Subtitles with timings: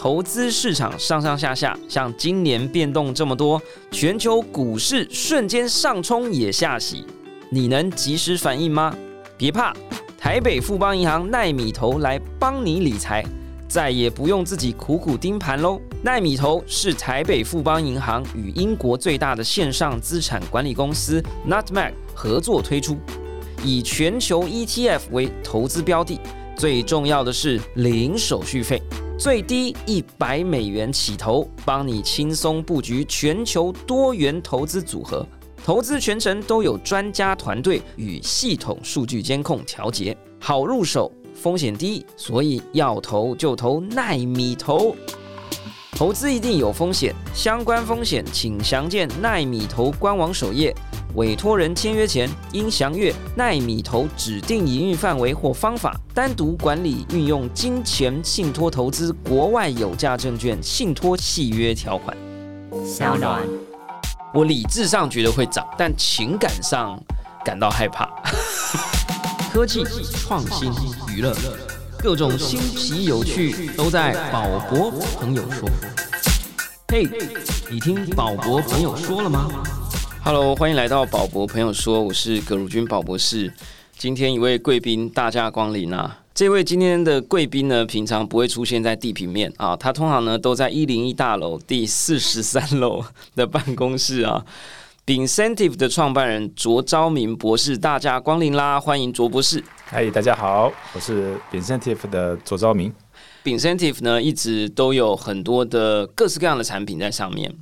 [0.00, 3.60] 投资市场上上下下，像今年变动这么多，
[3.90, 7.04] 全球股市瞬间上冲也下洗，
[7.50, 8.96] 你能及时反应吗？
[9.36, 9.74] 别怕，
[10.16, 13.22] 台北富邦银行奈米投来帮你理财，
[13.68, 15.78] 再也不用自己苦苦盯盘喽。
[16.02, 22.96] 奈米投是台北富邦银行与英国最大的线上资产管理公司 Nutmeg 合作推出，
[23.62, 26.18] 以全球 ETF 为投资标的，
[26.56, 28.80] 最重要的是零手续费。
[29.20, 35.26] 最低一百美元起投，帮你轻松布局全球多元投资组合，
[35.62, 44.96] 投资全程都有专家团队与系统数据监控调节，好入手，风险低，所以要投就投耐米投。
[45.96, 50.74] 投资一定有风险，相关风险请详见奈米投官网首页。
[51.16, 62.16] 委托人签约前应详阅奈米投指定营运范围或方法，单独管理运用金钱信托投资国外有价证券信托契约条款。
[62.86, 63.42] 小暖，
[64.32, 66.98] 我理智上觉得会涨，但情感上
[67.44, 68.08] 感到害怕。
[69.52, 69.82] 科技
[70.14, 70.72] 创新
[71.08, 71.34] 娱乐，
[72.02, 75.68] 各种新奇有趣都在宝博朋友说。
[76.88, 77.06] 嘿，
[77.70, 79.50] 你听宝博朋友说了吗
[80.24, 83.52] ？Hello，欢迎来到宝博朋友说，我是葛如君宝博士。
[83.98, 86.20] 今天一位贵宾大驾光临啊！
[86.34, 93.04] 这位今天的贵宾呢，平常不会出现在地平面啊，他通常呢都在一零一大楼第四十三楼
[93.36, 94.42] 的办公室啊。
[95.10, 99.60] Incentive 的创办人卓昭明博士大驾光临啦，欢迎卓博士。
[99.86, 102.92] 嗨，大家好，我是 Incentive 的卓昭明。
[103.42, 107.52] Incentive 呢一直都有很多的各式各样的产品在上面。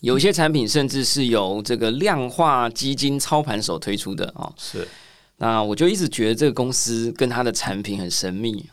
[0.00, 4.52] 有一些产品甚至是由这个量化基金操盘手推出的哦。
[4.56, 4.88] 是，
[5.36, 8.68] 那我就一直觉得这个公司跟它的产品很神秘。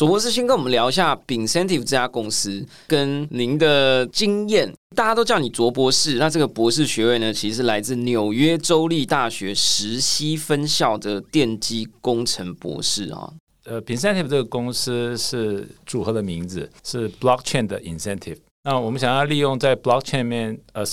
[0.00, 4.72] 卓博士先跟我们聊一下 Incentive 这家公司跟您的经验。
[4.96, 13.30] 大家都叫你卓博士，那这个博士学位呢，其实是来自纽约州立大学石溪分校的电机工程博士啊。
[13.64, 18.38] 呃，Incentive 这个公司是组合的名字，是 Blockchain 的 Incentive。
[18.62, 20.84] 那我们想要利用在 blockchain 面呃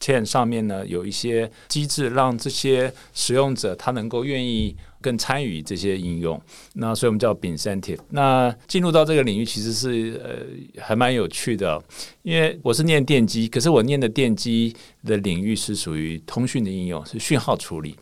[0.00, 6.40] chain 上面呢，有一些机制，让这些使用者他能够愿意更参与这些应用。
[6.74, 8.00] 那所以我们叫 incentive。
[8.08, 11.80] 那进入到这个领域其实是呃还蛮有趣的，
[12.22, 14.74] 因为我是念电机，可是我念的电机
[15.04, 17.96] 的领域是属于通讯的应用，是讯号处理。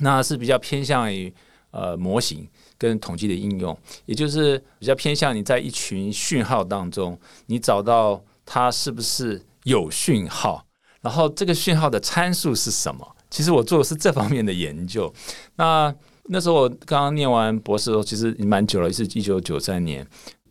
[0.00, 1.32] 那是比较偏向于
[1.70, 2.46] 呃模型
[2.76, 8.22] 跟统计的应用，也就是比较偏向你在一群讯号当中，你找到。
[8.44, 10.66] 它是不是有讯号？
[11.00, 13.16] 然后这个讯号的参数是什么？
[13.30, 15.10] 其实我做的是这方面的研究。
[15.54, 15.94] 那
[16.32, 20.04] 那时候我刚刚念完博士的时候，其实蛮久了，是一九九三年。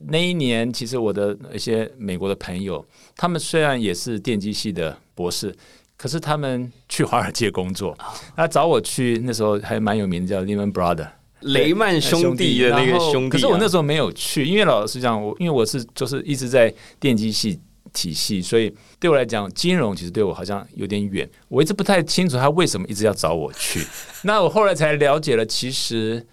[0.10, 5.52] 那一年，其实我的一些美国的朋友，他们虽然也是电机系的博士，
[5.98, 7.98] 可是他们去华尔街工作。
[8.36, 11.08] 他找我去，那时候还蛮有名的，叫 Lehman Brother
[11.40, 13.30] 雷曼兄弟的那个兄弟。
[13.30, 17.60] 可是我那时候没有去，因为老实讲，我因为我是就是一直在电机系。
[17.94, 21.30] 体系，所以对我来讲，金融其实对我好像有点远。
[21.50, 23.86] 我一直不太清楚他为什么一直要找我去。
[24.24, 26.26] 那我后来才了解了，其实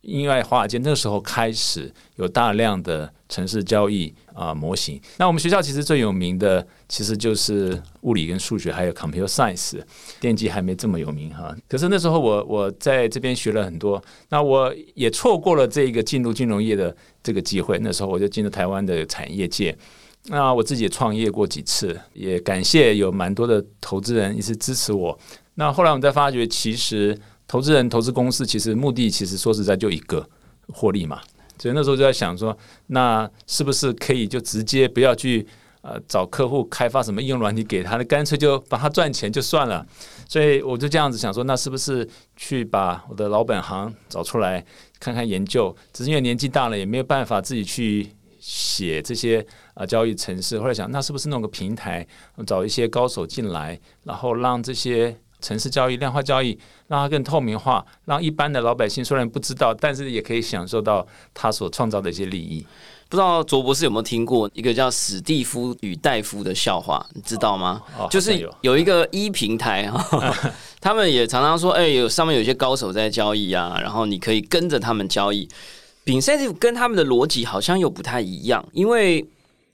[0.00, 5.00] 因为华尔街那时候开始有大量的城市交易啊模型。
[5.18, 9.80] 那我们学校其实最有名的其实就是物理跟数学，还有 computer science。
[10.20, 11.54] 电机还没这么有名哈。
[11.68, 17.78] 可是那时候我我在这边学了很多，那我也错过了这个进入金融业的这个机会。
[17.80, 19.76] 那时候我就进入台湾的产业界。
[20.26, 25.18] 那我自己也创业过几次，也感谢有蛮多的投资人一直支持我。
[25.56, 30.26] 那后来我们再发觉，其实投资人投资公司，其实目的其实说实在就一个
[30.72, 31.20] 获利嘛。
[31.58, 35.46] 所以那时候就在想说，那是不是可以就直接不要去
[35.82, 39.86] 呃找客户开发什么应用软体给他，那干脆就帮他赚钱就算了。
[40.26, 44.64] 所以我就这样子想说，那是不是去把我的老本行找出来
[44.98, 45.76] 看看研究？
[45.92, 48.08] 只是因为年纪大了，也没有办法自己去。
[48.46, 49.42] 写这些
[49.74, 52.06] 啊交易城市，后来想，那是不是弄个平台，
[52.46, 62.64] 找一些高手进来，然后让这些城市交易、量化交易让它更透明化，让一般的老百姓虽然不知道，但是也可以享受到他所创造的一些利益。
[63.06, 67.80] 不知道卓博士有没有听过一个叫史蒂夫与戴夫的笑话，你知道吗？
[68.10, 70.34] 就是有一个一平台哈，
[70.80, 75.48] 他们也常常说，哎，有上面有一些高手在交易啊，然后你可以跟着他们交易。
[76.06, 79.24] Incentive 跟他们的逻辑好像又不太一样，因为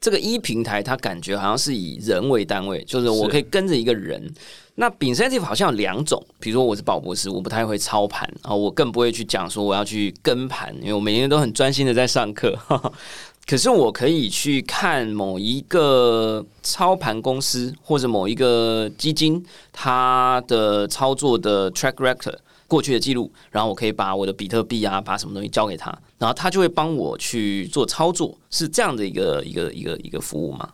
[0.01, 4.33] 这个一平台它感觉好像是以人为单位，就是我可以跟着一个人。
[4.77, 12.59] 那 Incentive 好像有两种，比如说我是宝博士，我不太会操盘啊，我更不会去讲说我要去跟盘，因为我每天都很专心的在上课。
[13.47, 22.37] 可是我可以去看某一个操盘公司或者某一个基金它的操作的 track record
[22.71, 30.71] 过去的记录，然后我可以把我的比特币啊，把什么东西交给他，然后他就会帮我去做操作，是这样的一个一个一个一个服务吗？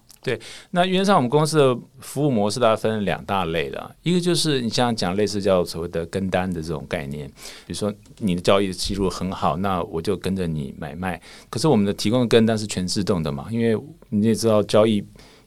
[0.73, 7.29] 那原则上，我们公司的服务模式大概分两大类的，一个就是你像讲类似叫所谓的跟单的这种概念，
[7.65, 11.19] 比如说你的交易记录很好，那我就跟着你买卖。
[11.49, 14.97] 可是我们的提供的跟单是全自动的嘛，因为你也知道交易，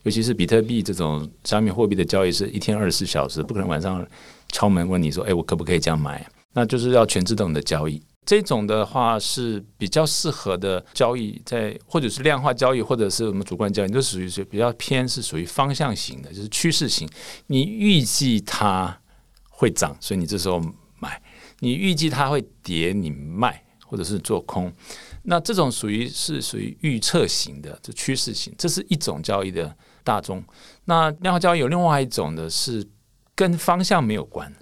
[0.03, 4.07] 尤其是比特币这种加密货币的交易是一天二十四小时，不可能晚上
[4.47, 6.25] 敲门问你说，哎，我可不可以这样买？
[6.53, 8.01] 那就是要全自动的交易。
[8.25, 17.09] 这种的话是比较适合的交易，在或者是量化交易，或者是我们主观交易，都属于是比较偏是属于方向型的，就是趋势型。
[17.47, 18.95] 你预计它
[19.49, 20.59] 会涨，所以你这时候
[20.99, 21.09] 买；
[21.59, 24.71] 你预计它会跌，你卖或者是做空。
[25.23, 30.43] 那这种属于是属于预测型的，就趋势型，这是一种交易的大宗。
[30.85, 32.87] 那量化交易有另外一种的是
[33.33, 34.53] 跟方向没有关，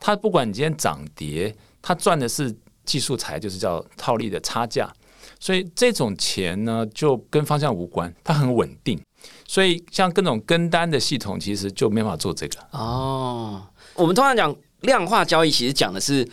[0.00, 2.54] 它不管你今天涨跌，它赚的是。
[2.88, 4.90] 技术财就是叫套利的差价，
[5.38, 8.98] 所以这种钱呢就跟方向无关，它很稳定。
[9.46, 12.58] 所以像各种跟单的系统，其实就没法做这个。
[12.70, 13.62] 哦，
[13.92, 16.26] 我们通常讲量化交易，其实讲的是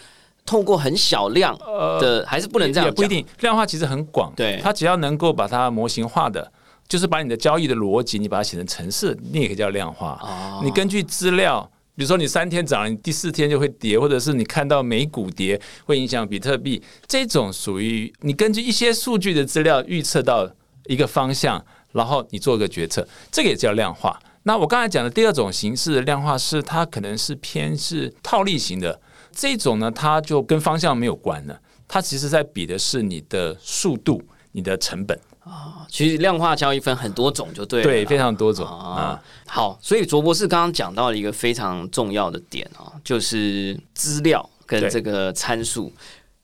[0.46, 1.54] 透过很小量
[2.00, 2.88] 的，还是不能这样？
[2.88, 4.32] 也不一定，量化其实很广。
[4.34, 6.50] 对，它只要能够把它模型化的，
[6.88, 10.18] 就是把你的交易的逻辑，你把它写成程式，你也可以叫量化。
[10.24, 11.70] 哦，你根据资料。
[11.96, 20.50] 比如说你三天涨，你第四天就会跌，或者是你看到美股跌会影响比特币，这种属于你根据一些数据的资料预测到
[20.88, 24.20] 一个方向，然后你做个决策，这个也叫量化。
[24.44, 29.00] 那我刚才讲的第二种形式的量化是它可能是偏是套利型的，
[29.32, 34.22] 这种呢它就跟方向没有关了，它其实在比的是你的速度、
[34.52, 35.18] 你的成本。
[35.46, 39.22] 啊，其实量化交易分很多种，就对，对，非常多种啊。
[39.46, 45.94] 好，所以卓博士刚刚讲到了一个非常重要的点啊，就是资料跟这个参数。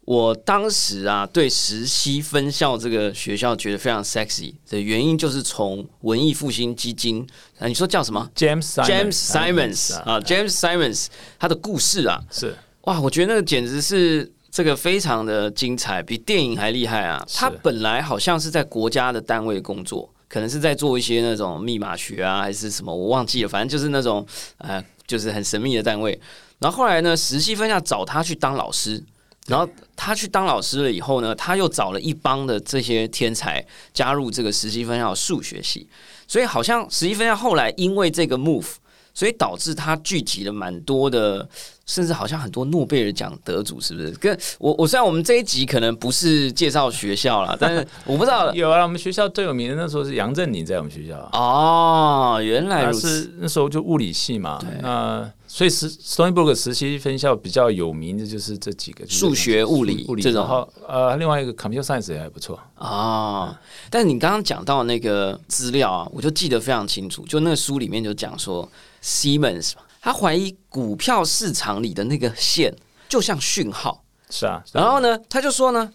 [0.05, 7.25] 我当时啊，对实习分校这个学校觉得非常 sexy 的原因，就是从文艺复兴基金
[7.57, 11.07] 啊，你说叫什么？James James Simons 啊，James Simons
[11.39, 14.31] 他的故事啊，是哇，我觉得那个简直是。
[14.51, 17.25] 这个非常的精彩，比电影还厉害啊！
[17.33, 23.47] 他本来好像是在国家的单位工作，可能是在做一些那种密码学啊，还是什么，我忘记了。
[23.47, 24.25] 反正就是那种
[24.57, 26.19] 呃，就是很神秘的单位。
[26.59, 29.01] 然后后来呢，实习分校找他去当老师，
[29.47, 35.87] 然后他去当老师了以后呢，他又找了一帮的这些天才加入这个实习分校数学系。
[36.27, 38.67] 所以好像实习分校后来因为这个 move，
[39.13, 41.47] 所以导致他聚集了蛮多的。
[41.87, 44.11] 甚至好像很多诺贝尔奖得主是不是？
[44.11, 48.81] 跟我我虽然我们这一集可能不是介绍学校了，但是 我不知道有啊。
[48.83, 53.29] 我们学校最有名的那时候是杨振宁在我们学校哦，原来如此。
[53.39, 60.65] 那时候就物理系嘛，那所以实 Stony Brook 实习分校比较有名的就是这几个数学、物理、物理这种。
[60.87, 63.59] 呃，另外一个 Computer Science 也还不错啊。
[63.89, 68.67] 但你刚刚讲到那个资料啊，我就记得非常清楚，就那个书里面就讲说
[69.03, 69.73] Siemens。
[69.99, 72.73] 他怀疑股票市场里的那个线
[73.09, 74.63] 就像讯号，是啊。
[74.71, 75.91] 然后呢，他就说呢，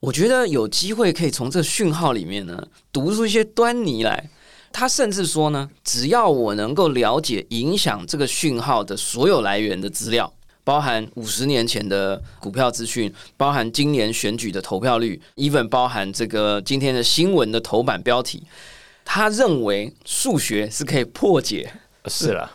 [0.00, 4.28] 我觉得有机会可以从这讯号里面呢读出一些端倪来。
[4.72, 18.42] 他甚至说呢，只要我能够了解影响这个讯号的所有来源的资料，包含五十年前的股票资讯，包含今年选举的投票率，even 包含这个今天的新闻的头版标题，
[19.04, 21.72] 他认为数学是可以破解。
[22.06, 22.50] 是了，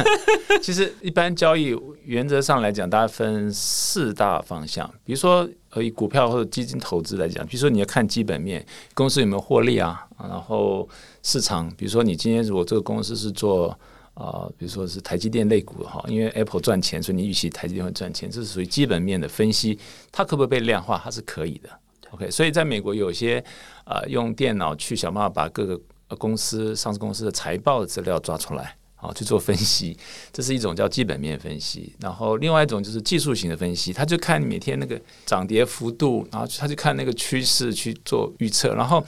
[0.62, 4.88] 其实一般交易原则上来讲，大家分四大方向。
[5.04, 8.64] 比如说，呃，以股票或者基金投资来讲，比如说你要看基本面，
[8.94, 10.08] 公司有没有获利啊？
[10.18, 10.88] 然后
[11.22, 13.68] 市场，比如说你今天如果这个公司是做
[14.14, 19.78] 啊，比如说是台积电类股哈，因为 Apple 赚钱，所以你预期台积电会赚钱，这是属于基本面的分析。
[20.10, 20.98] 它可不可以被量化？
[21.04, 21.68] 它是可以的。
[22.12, 23.44] OK，所以在美国有些
[23.84, 25.78] 呃，用电脑去想办法把各个
[26.16, 28.74] 公司、上市公司的财报的资料抓出来。
[29.06, 29.96] 好去做分析，
[30.32, 31.92] 这是一种叫基本面分析。
[32.00, 39.04] 然后另外一种就是技术型的分析，他就看每天那个涨跌幅度，然后他就看那个趋势去做预测，然后。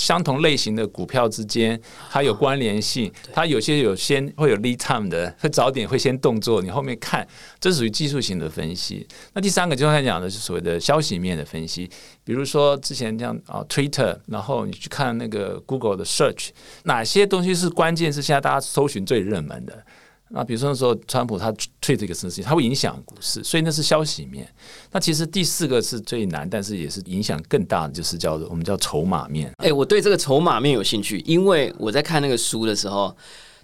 [0.00, 1.80] 相同类型的股票之间，
[2.10, 7.26] 它有关联性，它有些有先会有 lead time 的，会早点会先动作，你后面看，
[7.60, 9.06] 这属于技术型的分析。
[9.34, 11.88] 那第三个就刚才讲的是所谓的消息面的分析，
[12.24, 16.48] 比如说之前这样啊，Twitter，然后你去看那个 Google 的 search，
[16.84, 19.84] 哪些东西是关键是现在大家搜寻最热门的，
[20.32, 24.48] 那比如说那时候川普他退这个事情，它会影响股市，所以那是消息面。
[24.92, 29.52] 那其实第四个是最难，但是也是影响更大的，就是叫做我们叫筹码面。
[29.58, 33.12] 哎、我对这个筹码面有兴趣，因为我在看那个书的时候，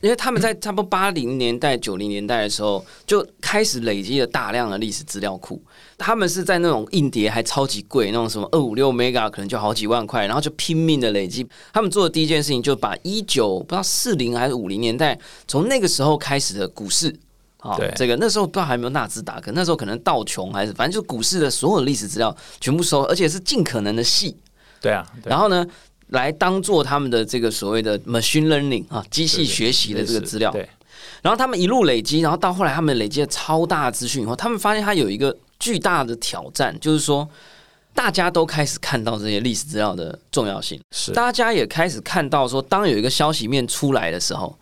[0.01, 5.63] 因为他们在差不多八零年代、九零年代的时候就开始累积了大量的历史资料库。
[5.99, 11.47] 他们是在那种硬碟还超级贵，那种什么二五六 mega 可能就好几万块，然后就拼命的累积。
[11.73, 17.15] 他们做的第一件事情就把一九不知道四零还是五零年代，从那个时候开始的股市。
[17.59, 24.37] 啊对，这个那时候不知道还有没有纳斯达克，那时候可能道琼还是反正就股市的所有的历史资料全部收，而且是尽可能的细。
[24.81, 25.67] 对啊，对然后呢，
[26.09, 30.53] 来当做他们的这个所谓的 machine learning 啊，机器学习的这个资料。
[30.53, 30.69] 对，
[31.23, 37.29] 然后他们一路累积，然后到后来他们累积了超大的资讯以后，他们发现它有一个巨大的挑战，就是说
[37.95, 41.13] 大家都开始看到这些历史资料的重要性，是。
[41.13, 44.57] 大家也开始看到说，当有一个消息面出来的时候，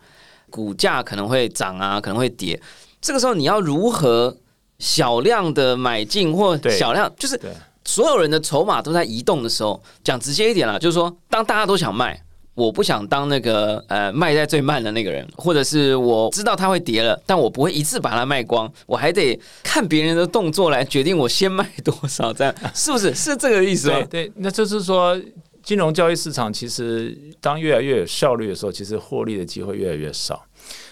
[0.49, 2.61] 股价可能会涨啊，可能会跌，
[3.01, 4.35] 这个时候你要如何
[4.79, 7.39] 小量的买进或小量，就是
[7.83, 12.24] 所有人的筹码都在移动的时候，讲直接一点啦，就是说，当大家都想卖，
[12.55, 24.31] 我不想当那个呃卖在最慢的那个人，或者是我知道它会跌了，但我不会一次把它卖光，我还得看别人的动作来决定我先卖多少，这样 是不是是这个意思吗对？
[24.37, 25.19] 那就是说，
[25.61, 30.43] 金融交易市场其实当越来越有效率的时候，其实获利的机会越来越少。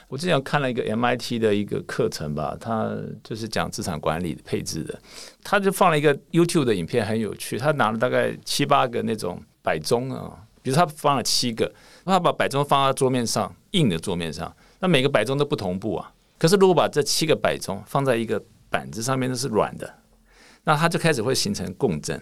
[0.10, 2.91] 我之前看了一个 MIT 的一个课程吧，他
[3.24, 5.00] 就是讲资产管理配置的，
[5.41, 7.58] 他就放了一个 YouTube 的影片，很有趣。
[7.58, 10.32] 他拿了大概七八个那种摆钟啊，
[10.63, 11.72] 比如他放了七个，
[12.03, 16.12] 他把摆钟放在桌面上，硬的桌面上，那每个摆钟都不同步啊。
[16.39, 19.93] 可是如果把这七个摆钟放在一个板子上面，那是软的，
[20.63, 22.20] 那它就开始会形成共振。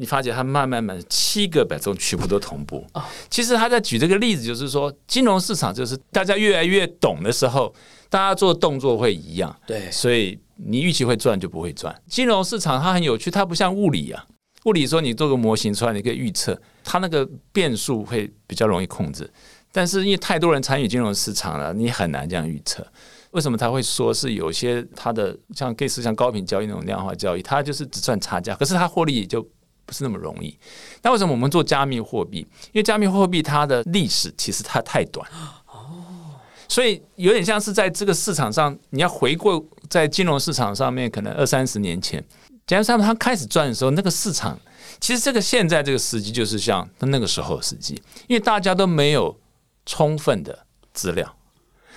[0.00, 2.86] 你发觉它慢慢慢七个摆钟全部都同步。
[3.28, 7.74] 其实他在举这个例子，就是说金融市场就是大家越来越懂的时候，
[8.08, 11.92] 大家做动作会一样，对所以你预期会赚就不会赚。
[12.06, 14.24] 金融市场它很有趣，它不像物理啊，
[14.68, 19.28] 物理说你做个模型出来，你可以预测，它那个变数会比较容易控制。
[19.72, 22.86] 但是因为太多人参与金融市场了，你很难这样预测。
[23.30, 29.42] 为什么他会说是有些它的像类似像高频交易那种量化交易，它就是只赚差价，可是它获利也就
[29.86, 30.58] 不是那么容易。
[31.02, 32.38] 那为什么我们做加密货币？
[32.72, 35.26] 因为加密货币它的历史其实它太短，
[35.66, 36.04] 哦
[36.68, 42.22] 所以有点像是在这个市场上，你要回过在金融市场上面，可能二三十年前，
[42.68, 44.56] 假如他们他开始赚的时候，那个市场
[45.00, 47.94] 其实这个现在这个时机就是像那个时候的时机，
[48.28, 49.34] 因为大家都没有
[49.86, 51.34] 充分的资料。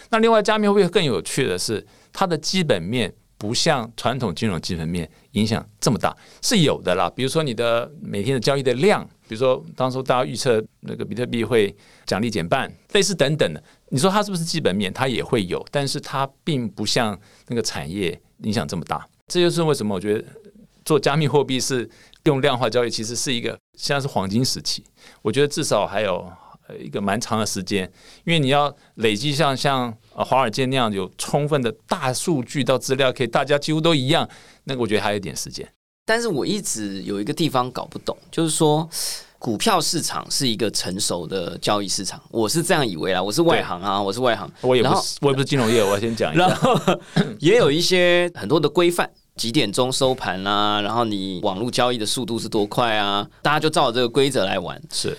[0.10, 7.10] 那另外，加密货币更有趣的是，它的基本面不像传统金融基本面影响这么大，是有的啦。
[7.14, 11.76] 比如说你的每天的交易的量，比如说当初大家预测那个比特币会
[12.06, 14.94] 奖励减半，类似等等的，你说它是不是基本面？
[14.94, 19.06] 它也会有，但是它并不像那个产业影响这么大。
[19.28, 20.26] 这就是为什么我觉得
[20.92, 21.90] 做加密货币是
[22.26, 24.84] 用量化交易，其实是一个现在是黄金时期。
[25.22, 26.30] 我觉得至少还有
[26.68, 27.90] 呃一个蛮长的时间，
[28.26, 34.28] 因为你要累积像像呃华尔街那样有充分的大数据到资料，可以大家几乎都一样，
[34.66, 35.66] 那个我觉得还有一点时间。
[36.06, 38.90] 但是我一直有一个地方搞不懂，就是说
[39.40, 43.24] 股票市场是一个成熟的交易市场，我是这样以为啦。
[43.24, 46.48] 我是外行啊，我是外行，我也不是，我也不是金融业，我要先讲一下。
[46.48, 46.78] 然后
[47.40, 54.82] 也有一些很多的规范，几点钟收盘啦、然后你网络交易的速度是多快啊，大家就照着这个规则来玩。
[54.92, 55.18] 是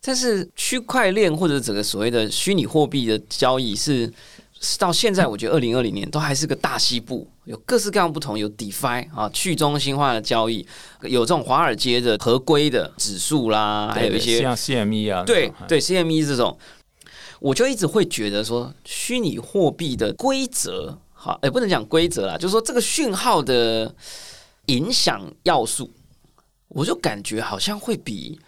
[0.00, 4.12] 但是区块链或者整个所谓的虚拟货币的交易是。
[4.78, 10.64] 到现在，我觉得二零二零年都还是个大西部，有各式各样不同，有 DeFi 啊，去中心化的交易，
[11.00, 16.56] 有这种华尔街的合规的指数啦，还有一些像 CME 啊，对对 CME 这种，
[17.40, 23.94] 我就一直会觉得说，虚拟货币的规则，好，也不能讲规则啦，就是说这个讯号的
[24.66, 25.88] 影响要素，
[26.66, 28.40] 我就感觉好像会比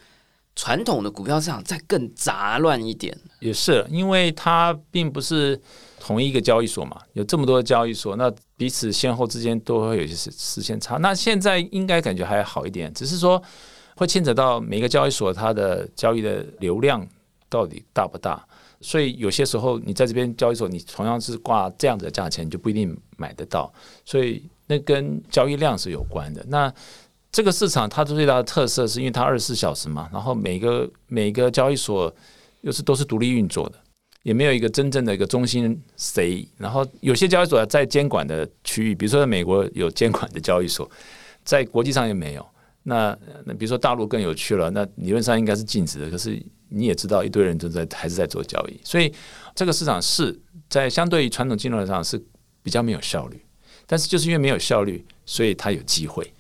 [0.57, 3.16] 传统的股票市场再更杂乱一点。
[3.38, 5.57] 也是，因为它并不是
[6.00, 10.97] 同一个交易所嘛，有这么多的交易所，那彼此先后之间都会有些时时间差。
[10.97, 13.40] 那现在应该感觉还好一点，只是说
[13.95, 17.07] 会牵扯到每个交易所它的交易的流量
[17.49, 18.45] 到底大不大。
[18.85, 23.73] 所以有些时候你在这边交易所，你同样是挂这样子的价钱，你就不一定买得到。
[24.05, 26.45] 所以那跟交易量是有关的。
[26.49, 26.71] 那
[27.33, 32.14] 这个市场它的最大的特色是因为它二十四小时嘛，然后每个每个交易所
[32.61, 33.79] 又是都是独立运作的，
[34.23, 36.47] 也没有一个真正的一个中心谁。
[36.59, 40.88] 然后有些交易所在监管的区域，比如说在美国有监管的交易所，
[41.43, 42.47] 在国际上也没有。
[42.83, 49.12] 那那比如说大陆更有趣了，那理论上应该是禁止的，可是你也知道，一堆人都在还是在做交易，所以
[49.54, 52.23] 这个市场是在相对于传统金融上是
[52.62, 53.40] 比较没有效率，
[53.87, 56.33] 但是就是因为没有效率，所以它有机会。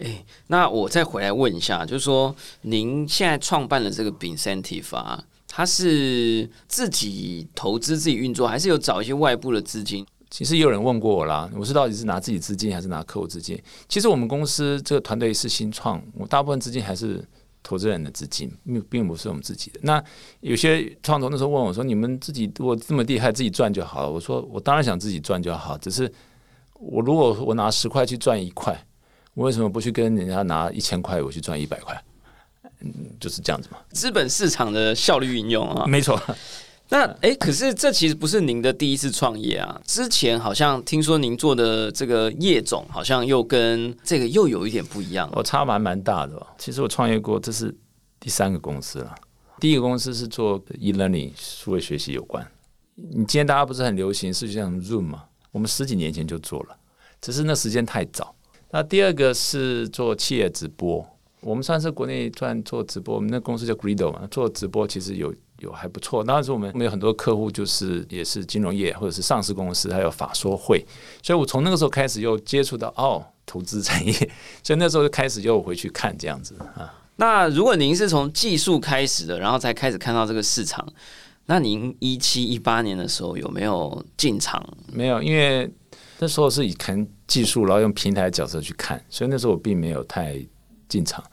[0.00, 10.06] 哎，那我再回来问一下，就是说，您现在创办的这个 Incentive 啊，它是自己投资、自己运作，还是有找一些外部的资金？
[10.30, 13.60] 其实也有人问过我啦，我是到底是拿自己资金还是拿客户资金？
[13.88, 17.22] 其实我们公司这个团队是新创，我大部分资金还是
[17.62, 19.80] 投资人的资金，并并不是我们自己的。
[19.82, 20.02] 那
[20.40, 26.12] 有些创投那时候问我说：“你们自己如果这么厉害，自己赚就好了。”我说：“我当然想自己赚就好，只是
[26.74, 28.78] 我如果我拿十块去赚一块。”
[29.34, 32.04] 我为什么不去跟人家拿一千块，我去赚一百块？
[32.80, 33.78] 嗯，就是这样子嘛。
[33.90, 36.20] 资本市场的效率运用啊，没错。
[36.92, 39.80] 那哎，可是这其实不是您的第一次创业啊。
[39.86, 45.30] 之前好像听说您做的这个业种，好像又跟这个又有一点不一样。
[45.32, 46.44] 我差蛮蛮大的。
[46.58, 47.72] 其实我创业过，这是
[48.18, 49.14] 第三个公司了。
[49.60, 52.44] 第一个公司是做 e-learning 数位学习有关。
[52.96, 55.24] 你今天大家不是很流行，是像 Zoom 嘛？
[55.52, 56.76] 我们十几年前就做了，
[57.20, 58.34] 只是那时间太早。
[58.70, 61.06] 那第二个是做企业直播，
[61.40, 66.24] 我们算是国内赚做直播，我们那公司叫 Grido 嘛，做直播其实有有还不错。
[66.24, 70.84] 当时我们我们有很多客户，就是也是金融业或者是上市公司，还有法说会，
[71.22, 74.12] 所以我从那个时候开始又接触到哦投资产业，
[74.62, 76.92] 所以那时候就开始又回去看这样子啊。
[77.16, 80.86] 那如果您是从技术开始的，然后才开始看到这个市场，
[81.46, 84.62] 那您一七一八年的时候有没有进场？
[84.92, 85.70] 没有，因为。
[86.22, 90.38] 那时候是以看技术，然后用平台角色去看，所以那时候我并没有太
[90.86, 91.24] 进场。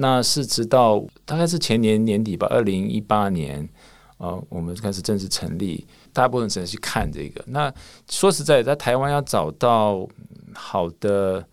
[0.00, 3.68] 那是直到大概是前年年底吧，二零一八年，
[4.16, 7.44] 呃，我们开始正式成立，大部分只能去看这个。
[7.48, 7.72] 那
[8.08, 10.08] 说实在，在台湾要找到
[10.54, 11.46] 好的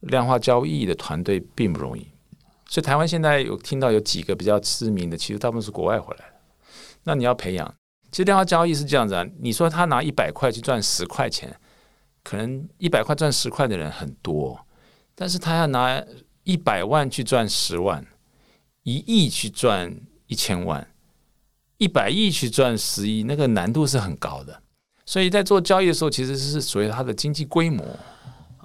[0.00, 2.06] 量化交易的团队并不容易，
[2.68, 6.34] 所以台湾现在有听到有几个比较知名的，其实大部分是国外回来的。
[7.04, 7.74] 那你要培养，
[8.10, 11.54] 其实量化交易是这样子啊，你说他拿一百块去赚十块钱。
[12.24, 14.58] 可能一百块赚十块的人很多，
[15.14, 16.04] 但是他要拿
[16.48, 18.02] 一百万去赚十万，
[18.82, 19.94] 一亿去赚
[20.28, 20.88] 一千万，
[21.76, 24.62] 一百亿去赚十亿，那个难度是很高的。
[25.04, 27.84] 所以在做交易的时候，其实是属于它的经济规模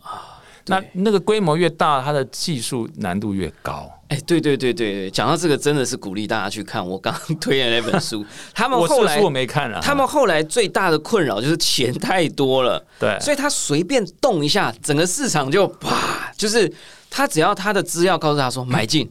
[0.02, 0.40] 啊。
[0.68, 3.92] 那那个规模越大，它的技术难度越高。
[4.08, 8.26] 哎，对对对对对，讲到这个，真的是鼓励大家去看我刚刚推的那本书。
[8.56, 9.82] 他们后来我没看啊。
[9.82, 16.72] 他们后来最大的困扰就是钱太多了，对，所以他随便动一下，整个市场就啪，就是
[17.14, 19.08] 他只要他的资料告诉他说买进，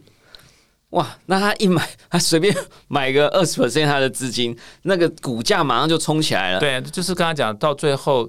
[0.90, 2.52] 哇，那他一买， 他随便
[2.88, 6.58] 买个二十 percent 他的资金，那个股价马上就冲起来了。
[6.58, 8.28] 对，就是刚才讲到最后。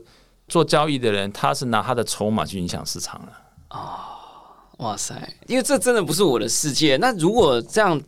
[0.50, 3.32] 做交易的人，他是拿他的筹码去影响市场了。
[3.70, 3.98] 哦，
[4.80, 5.16] 哇塞！
[5.48, 6.98] 因为这真的不是我的世界。
[6.98, 8.00] 那如果这样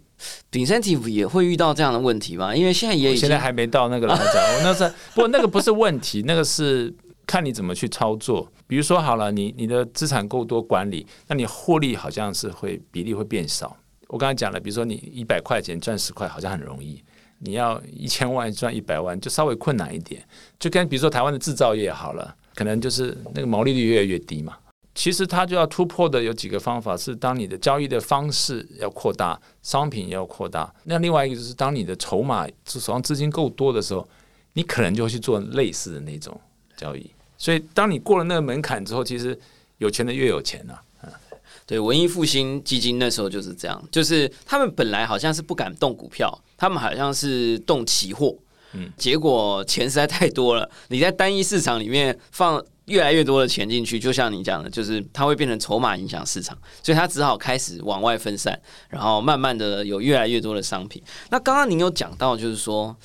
[0.51, 2.54] ，incentive 也会遇到这样的问题吗？
[2.54, 4.84] 因为现在也现在还没到那个来讲，我那是
[5.15, 6.93] 不过那个不是问题，那个是
[7.25, 8.51] 看你怎么去操作。
[8.67, 13.75] 比如说好了，你你的资产够多管理，那你获利好像是会比例会变少。
[14.07, 17.03] 我刚才讲了，比如说你一百块钱赚十块，好像很容易。
[17.39, 20.23] 你要一千万赚一百万，就稍微困难一点。
[20.57, 24.57] 就跟比如说台湾的制造业好了，可能就是那个毛利率越来越低嘛。
[24.95, 30.73] 其实它就要突破的有几个方法，是当你的交易的方式要扩大，商品要扩大。
[30.85, 34.07] 那另外一个就是当你的筹码手上资金够多的时候，
[34.53, 36.39] 你可能就会去做类似的那种
[36.77, 37.11] 交易。
[37.45, 39.39] 所以当你过了那个门槛之后，其实
[39.77, 40.73] 有钱的越有钱呐。
[41.67, 48.36] 对，文艺复兴基金那时候就是这样，就是他们本来好像是不敢动股票，他们好像是动期货，
[48.73, 60.99] 嗯，结果钱实在太多了，你在单一市场里面放越来越多的钱进去，就像你讲的，就是它会变成筹码影响市场，所以它只好开始往外分散，然后慢慢的有越来越多的商品。
[61.29, 62.95] 那刚刚您有讲到，就是说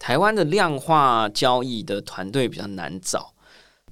[0.00, 3.32] 台湾的量化交易的团队比较难找，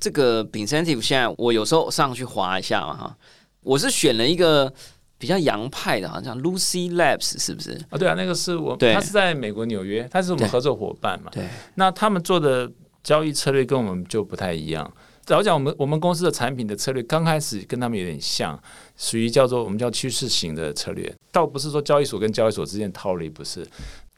[0.02, 3.16] 这个 incentive 现在我有时候上去划一下嘛，哈。
[3.62, 4.70] 我是选了一个
[5.16, 7.80] 比较洋派的，好像 Lucy Labs 是不是？
[7.88, 11.30] 啊，对啊，那个是我，他是在美国纽约，他是我们合作伙伴嘛。
[11.32, 12.68] 对，那他们做的
[13.04, 14.92] 交易策略跟我们就不太一样。
[15.28, 18.60] 老讲我们我们公司的产品的策略刚开始跟他们有点像，
[18.96, 23.64] 属于叫做我们叫趋势型的策略，倒不是说交易所跟交易所之间套利，不是。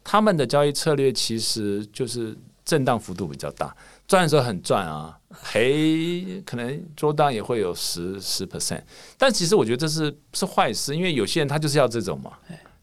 [0.03, 3.77] 他们的交易策略其实就是震荡幅度比较大。
[4.07, 8.83] 赚的时候很赚啊，赔可能桌当也会有十十 percent，
[9.18, 12.33] 但其实我觉得这是是坏事，因为有些人他就是要这种嘛，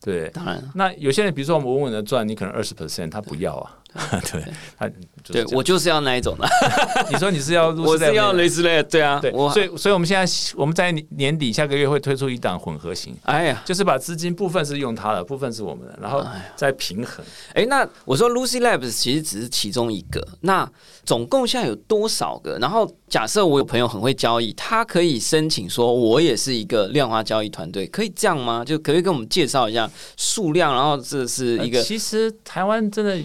[0.02, 0.62] 对，当然。
[0.76, 3.78] 那有些人比如说我们稳稳的赚，你可能二十 percent，他不要啊，
[4.32, 4.43] 对，
[4.77, 4.89] 他
[5.23, 6.47] 对我就是要那一种的，
[7.12, 16.25] 你说你是要 我是要类雷之类的，对啊，对，我所以所以我们现在我们在年底下个月会推出一档混合型，哎呀，就是把资金部分是用它的，部分是我们的，然后
[16.56, 17.23] 再平衡。
[17.54, 20.69] 哎，那我说 Lucy Labs 其实只是其中一个，那
[21.04, 22.58] 总共现在有多少个？
[22.60, 28.63] 然后假设我有朋友很会交易，他可以申请说，我也是一个量化交易团队，可以这样吗？
[28.63, 30.73] 就可不可以跟我们介绍一下数量？
[30.73, 33.19] 然后这是一个呃，其实台湾真的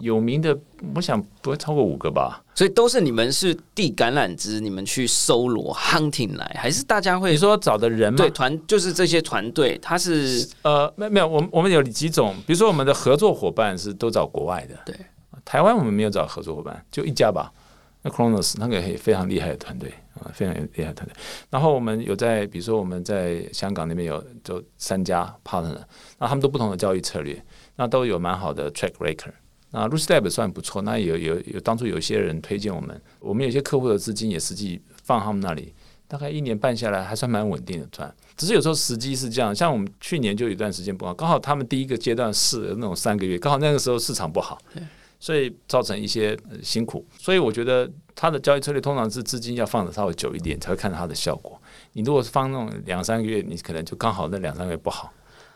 [0.00, 0.56] 有名的，
[0.94, 2.42] 我想不会超过五个吧。
[2.54, 8.16] 所以都是你们是递橄榄枝，你们去搜罗 hunting 来，还是大家会你说找的人吗？
[8.16, 14.94] 对团就是这些团队，他是呃，没没有，我们我们有几种，比如说我们的合作伙伴是都找国外的，对，
[15.44, 17.52] 台湾我们没有找合作伙伴，就一家吧。
[18.02, 21.16] 那 Chronos 那个也非常厉害的团队啊，非常厉害的团队。
[21.48, 25.80] 然后我们有在，比如说我们在香港那边有就三家 partner，
[26.18, 27.42] 那他们都不同的教育策略，
[27.76, 29.32] 那都有蛮好的 track record。
[29.74, 35.74] 那 l u c y Tab 算不错，那有有有当初有些人推荐我们，我们有些客户的资金也实际放他们那里，
[36.06, 38.14] 大概一年半下来还算蛮稳定的赚。
[38.36, 44.56] 只是有时候时机是这样，像我们去年就有一段时间不好，刚好他们第一个阶段试那种三个月，刚好那个时候市场不好，
[45.18, 47.04] 所以造成一些、呃辛苦。
[47.18, 51.60] 所以我觉得他的交易策略通常是资金要放的稍微久一点，才会看到它的效果。
[51.94, 55.12] 你如果是放那种两三个月，你可能就刚好那两三个月不好，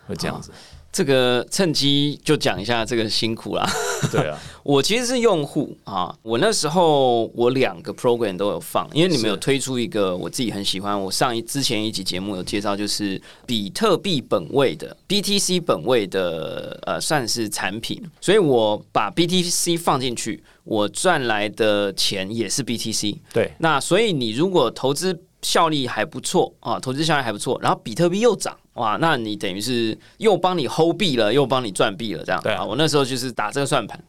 [0.09, 0.51] 会这样子。
[0.91, 3.65] 这个趁机就讲一下这个辛苦啦。
[4.11, 23.17] 对啊， 我其实是用户啊，我那时候我两个 program 都有放，因为你们有推出一个我自己很喜欢，我上一之前一集节目有介绍，就是比特币本位的 BTC 本位的呃算是产品，所以我把 BTC 放进去，我赚来的钱也是 BTC。
[23.33, 28.57] 对那所以你如果投资效率还不错啊，投资效率还不错，然后比特币又涨。
[28.79, 34.03] 哇，那你等于是又帮你 hold 币了，又帮你赚币了，这样对啊我那时候就是打这个算盘。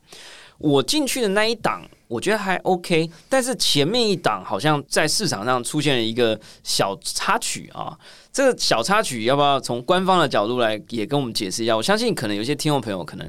[0.57, 7.97] 我进去的那一档，我觉得还 OK，但是前面一档好像在市场上出现了一个小插曲啊。
[8.31, 11.75] 这个小插曲要不要从官方的角度来也跟我们解释一下？
[11.75, 13.27] 我相信可能有些听众朋友可能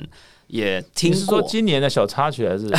[0.48, 2.68] 也听你是说，今年的小插曲还是？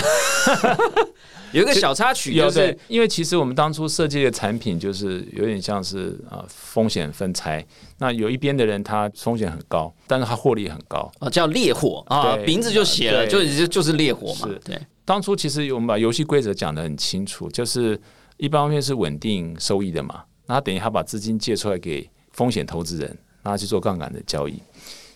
[1.51, 7.65] 有一个小插曲，就是因为其实我们当初设计的产品就是有点像是啊风险分拆，
[7.97, 11.11] 那有一边的人他风险很高，但是他获利很高。
[11.19, 14.79] 啊叫烈火啊，名字就写了，就对就就是烈火嘛，对。
[15.03, 17.99] 当初其实我们把游戏规则讲得很清楚，就是
[18.37, 23.07] 一方面是稳定收益的嘛，那他等于他把资金借出来给风险投资人，
[23.43, 24.61] 让他去做杠杆的交易。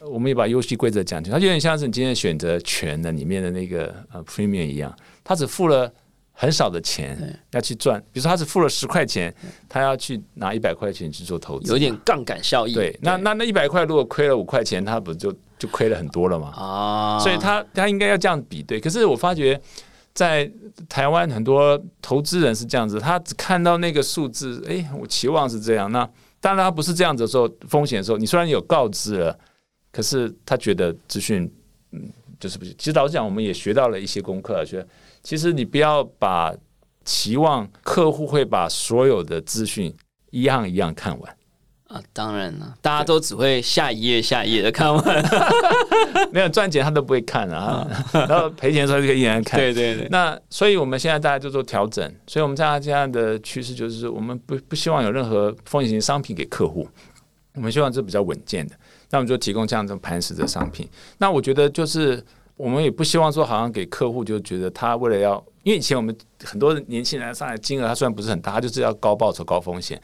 [0.08, 5.92] 我们也把游戏规则讲清楚，它有点像是你今天选择权的里面的那个呃 premium 一样，他只付了
[6.38, 7.18] 很少的钱
[7.52, 9.34] 要去赚，比如说他只付了十块钱，
[9.70, 12.74] 他要去拿一百块钱去做投资，有点杠杆效益。
[12.74, 12.98] 对。
[13.02, 16.52] 那那那一百块如果亏了五块钱，他不就就亏了很多了吗？
[16.54, 18.82] 啊，所以他他应该要这样比对。
[18.82, 19.60] 可是我发觉，
[20.14, 20.52] 在
[20.90, 25.90] 台湾很多投资人是这样子，他只看到那个数字，诶，我期望是这样。
[25.92, 26.08] 那
[26.42, 29.40] 当然他不是这样子的时候，风险的时候，你虽然有告知了，
[29.92, 31.50] 可是他觉得资讯，
[31.92, 32.02] 嗯，
[32.40, 32.76] 就是不行。
[32.78, 34.88] 其实老实讲，我们也学到了一些功课，觉得
[35.26, 36.54] 其实你不要把
[37.04, 39.92] 期望客户会把所有的资讯
[40.30, 41.38] 一样一样看完。
[41.88, 45.04] 啊，当然了，大家都只会下一页下一页的看完。
[46.32, 49.60] 没有赚钱他都不会看啊，然后赔钱的时候就可以依然看。
[49.60, 56.88] 对对对，那所以我们现在大家就做调整，所以我们现在这样的趋势就是说，我们不不希望有任何风险型商品给客户，
[57.54, 58.76] 我们希望这比较稳健的，
[59.10, 60.88] 那我们就提供这样的磐石的商品。
[61.18, 62.22] 那我觉得就是
[62.58, 70.02] 我们也不希望说好像给客户就觉得他为了要，因为以前我们很多年轻人上来金额他虽然不是很大，他就是要高报酬高风险。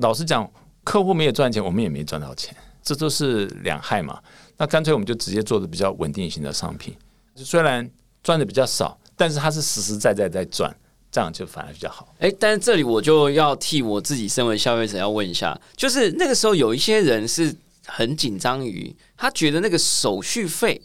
[0.00, 0.50] 老实讲，
[0.82, 4.20] 客户没有赚钱，我们也没赚到钱，这都是两害嘛。
[4.56, 6.94] 那干脆我们就直接做的比较稳定型的商品，
[7.36, 7.88] 虽然
[8.22, 10.74] 赚的比较少，但是它是实实在在在赚，
[11.12, 12.12] 这样就反而比较好。
[12.18, 17.54] 哎，但是这里我就要替我自己身为消费者要问一下，就是那个时候有一些人是
[17.86, 20.82] 很紧张于，他觉得那个手续费。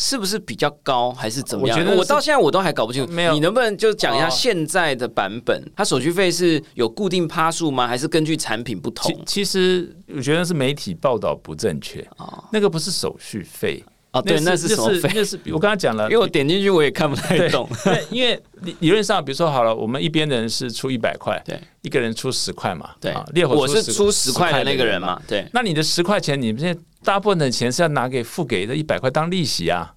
[0.00, 1.76] 是不是比较高，还是怎么样？
[1.76, 3.12] 我觉得我到现在我都还搞不清楚。
[3.12, 5.60] 没有你能不能就讲一下哦现在的版本？
[5.76, 7.86] 它手续费是有固定趴数吗？
[7.86, 9.42] 还是根据产品不同其？
[9.42, 15.10] 其实我觉得是媒体报道不正确，哦那个不是手续费，哦，对，那是什么费？
[15.12, 17.68] 那是 我刚才讲了，因为我点进去我也看不太懂。
[17.82, 25.44] 对，因为理理论上，比如说好了，我们一边的人是出一百块，对，一个人出十块嘛，对啊，烈火我是出十十块的那个人人嘛，对。
[25.52, 29.94] 那你的十块钱，你们现在大部分的钱是要拿给付给的一百块当利息啊，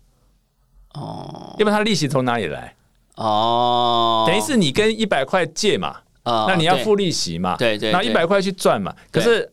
[0.93, 1.53] 哦。
[1.59, 2.73] 要不然他利息从哪里来？
[3.15, 9.51] 哦，等于是你跟一百块借嘛，啊对那你要付利息嘛，对对拿一百块去赚嘛，可是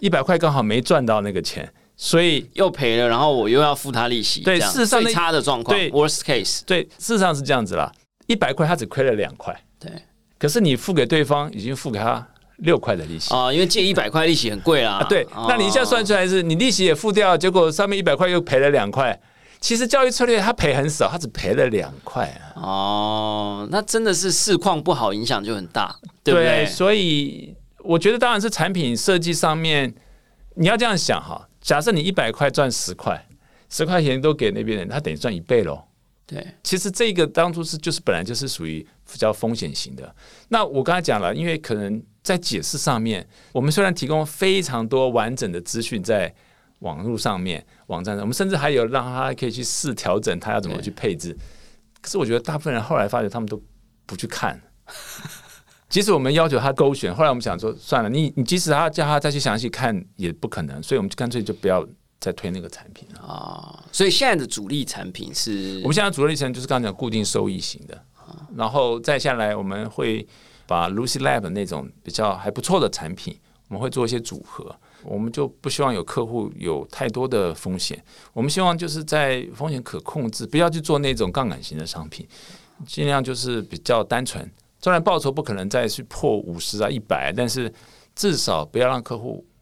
[0.00, 7.92] 一百块刚好没赚到那个钱，所以又赔了，然后我又要付他利息，对事实上那最差的状况对，worst case，对，事实上是这样子啦，
[8.26, 9.92] 一百块他只亏了两块，对。
[10.38, 12.26] 可是你付给对方已经付给他
[12.58, 13.34] 六块的利息。
[13.34, 19.18] 啊，因为借一百块利息很贵啦，啊，对，哦那你一下算出来是你利息也付掉，结果上面一百块又赔了两块。
[19.60, 22.60] 其实教育策略他赔很少，他只赔了两块啊。
[22.60, 26.66] 哦，那真的是市况不好，影响就很大，对不对？
[26.66, 29.94] 所以我觉得当然是产品设计上面
[30.56, 31.48] 你要这样想哈。
[31.62, 33.26] 假设你一百块赚十块，
[33.70, 35.82] 十块钱都给那边人，他等于赚一倍喽。
[36.26, 38.80] 对其实这个当初是就是本来就是属于
[39.12, 40.14] 比较风险型的。
[40.48, 46.34] 那我刚才讲了，因为可能在解释上面，我们虽然提供非常多完整的资讯在
[46.80, 51.36] 网络上面、网站上，我们甚至还有让他可以去试调整他要怎么去配置。
[52.00, 53.62] 可是我觉得大部分人后来发觉他们都
[54.06, 54.60] 不去看。
[55.88, 61.86] 即使我们要求他勾选，后来我们想说算了，你你即使他叫他再去详细看也不可能，所以我们就干脆就不要
[62.24, 63.20] 再推那个产品了。
[63.20, 68.02] 啊，所以现在的主力产品是我们现在主力产品就是刚才讲固定收益型的，
[68.56, 70.26] 然后再下来我们会
[70.66, 74.74] 把 Lucy Lab 那种比较还不错的产品，我们会做一些组合。
[75.02, 82.26] 我们就不希望有客户有太多的风险，我们希望就是在风险可控制，不要去做那种杠杆型的商品，
[82.86, 84.50] 尽量就是比较单纯。
[84.80, 87.70] 虽然报酬不可能再去破五十啊一百，但是
[88.14, 89.53] 至少不要让客户有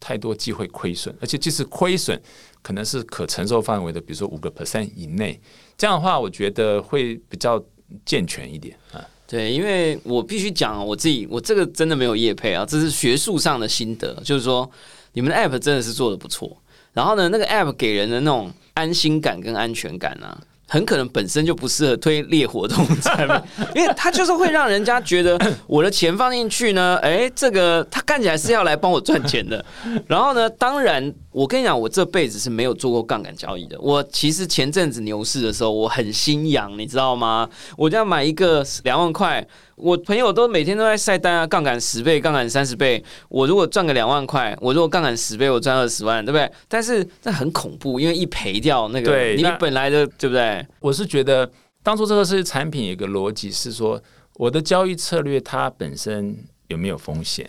[0.00, 2.20] 太多机会亏损，而且即使亏损，
[2.62, 5.40] 可能是可承受范围的，比如说五个 percent 以内。
[5.76, 7.62] 这样的话，我觉得会比较
[8.04, 9.04] 健全一点啊。
[9.26, 14.68] 对，因为我必须讲我自己，我这个真的没有业配啊，这是学术上的心得，就是说
[15.12, 16.56] 你们的 app 真的是做的不错。
[16.94, 29.64] 然后呢，那个 app 给人的那种安心感跟安全感啊，很可能本身就不适合推烈活动产品， 因为他就是会让人家觉得 我的钱放进去呢，哎，这个他看起来是要来帮我赚钱的。
[30.06, 33.80] 然后呢，当然我跟你讲，我这辈子是没有做过杠杆交易的。
[33.80, 37.48] 我其实前阵子牛市的时候，我很心痒，你知道吗？
[37.76, 39.46] 我就要买一个两万块，
[39.78, 43.02] 我朋友都每天都在晒单啊，杠杆十倍，杠杆三十倍。
[43.28, 46.50] 我如果赚个两万块，我如果杠杆十倍，我赚二十万，对不对？
[46.68, 50.66] 但是这很恐怖，因为一赔掉那个你本来的，对不对？
[50.80, 51.50] 我是觉得
[51.82, 54.00] 当初这个是产品有一个逻辑是说，
[54.34, 56.36] 我的交易策略它本身
[56.68, 57.48] 有没有风险？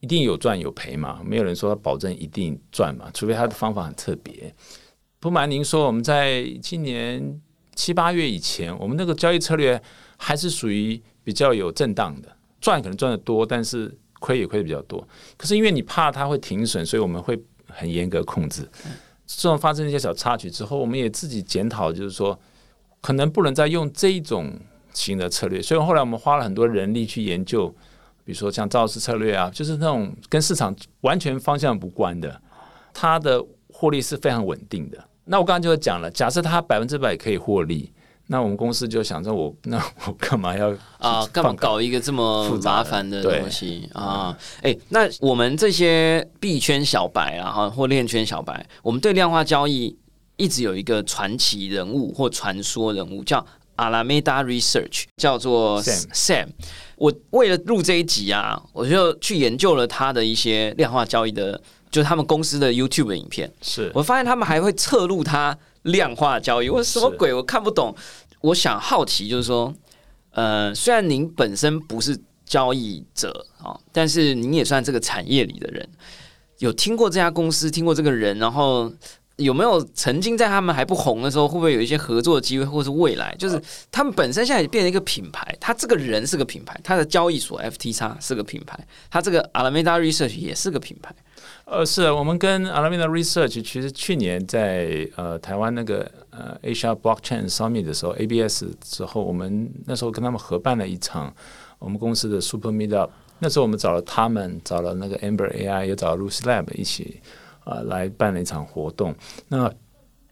[0.00, 4.54] 一定有赚有赔嘛，没有人说保证一定赚嘛，除非他的方法很特别。
[5.18, 7.40] 不瞒您说，我们在今年
[7.78, 9.80] 七八月以前，我们那个交易策略
[10.16, 12.28] 还是属于比较有震荡的，
[12.60, 15.06] 赚可能赚的多，但是亏也亏的比较多。
[15.36, 18.68] 可是因为你怕它会停损，所以我们会很严格控制。
[19.24, 22.36] 这种发生一些小插曲之后，我们也自己检讨，就是说
[23.00, 24.52] 可能不能再用这一种
[24.92, 25.62] 新的策略。
[25.62, 27.68] 所以后来我们花了很多人力去研究，
[28.24, 32.42] 比如说像赵氏策略啊，就是那种跟市场完全方向无关的，
[32.92, 33.40] 它的
[33.72, 35.04] 获利是非常稳定的。
[35.28, 37.92] 那我刚刚就讲了，假设它百分之百可以获利，
[38.28, 44.36] 那我们公司就想着我，那我干嘛要啊，干嘛搞一个这么麻烦的东西啊？
[44.62, 49.96] 哎、那我们这些币圈小白啊，哈，或链圈小白，我们对量化交易
[50.36, 53.44] 一直有一个传奇人物或传说人物，叫
[53.76, 56.48] Alameda Research，叫做 Sam Sam。
[56.96, 61.60] 我为了录这一集啊，我就去研究了他的一些量化交易的，
[61.90, 63.50] 就是他们公司的 YouTube 的影片。
[63.60, 67.32] 是我发现他们还会侧录它量化交易，我说什么鬼？
[67.32, 67.94] 我看不懂。
[68.40, 69.74] 我想好奇，就是说，
[70.30, 75.88] 呃，虽然您本身不是交易者啊、但是您也算这个产业里的人，
[76.58, 78.90] 有听过这家公司，听过这个人，然后
[79.36, 83.34] 有没有曾经在他们还不红的时候，会不会有一些合作的机会，或是未来？
[83.36, 88.78] 就是他们本身现在也变成一个品牌，他这个人是个品牌，他的交易所 FTX 是个品牌，
[89.10, 91.12] 他这个 Alameda Research 也是个品牌。
[91.70, 101.32] 呃，是我们跟 Alameda Research 其实去年在呃台湾那个呃 Asia Blockchain Summit 的时候，ABS 之后，我们那时候跟他们合办了一场
[101.78, 103.10] 我们公司的 Super Meetup。
[103.40, 107.20] 那时候我们找了他们，找了那个 Amber AI，也找了 Lucy Lab 一起
[107.64, 109.14] 啊、呃来办了一场活动。
[109.48, 109.70] 那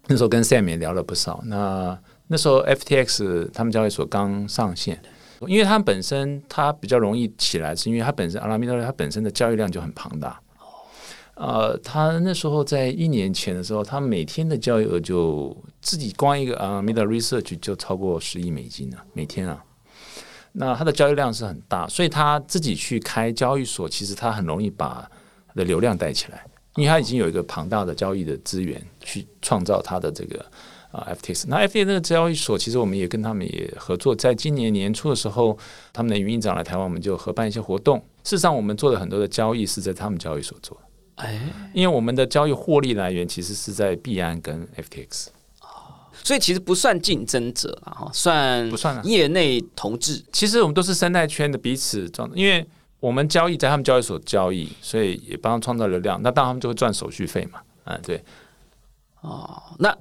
[0.07, 1.41] 那时候跟 Sam 也聊了不少。
[1.45, 1.97] 那
[2.27, 4.99] 那时候 FTX 他们交易所刚上线。
[5.41, 10.41] 因为它本身它比较容易起来，是因为它本身 Alameda 它本身的交易量就很庞大，
[11.37, 19.63] 呃，他那时候在一年前的时候，他每天的交易额就自己光一个啊 Meta Research 就超过十亿美金了，每天啊。
[20.53, 25.07] 那他的交易量是很大，所以他自己去开交易所，其实他很容易把
[25.47, 26.43] 他的流量带起来，
[26.75, 30.43] 因为他已经有一个庞大的交易的资源去创造他的这个
[30.91, 31.45] 啊 FTX。
[31.47, 35.55] 那 FTX 那个交易所，其实我们也跟他们也合作，在今年年初的时候，
[35.93, 37.99] 他们的营运长来台湾，我们就合办一些活动。
[38.23, 40.75] 事实上，我们做的很多的交易是在他们交易所做。
[41.17, 41.39] 哎，
[41.73, 45.27] 因为我们的交易获利来源其实是在币安跟 FTX，
[46.23, 50.23] 所以其实不算竞争者了哈，算不算啊业内同志。
[50.31, 52.65] 其实我们都是生态圈的彼此装，因为
[52.99, 57.61] 我们交易在他们交易所交易，所以也帮他创造流量，那当然他们就会赚手续费嘛。
[57.85, 58.23] 嗯，对，
[59.21, 59.95] 哦那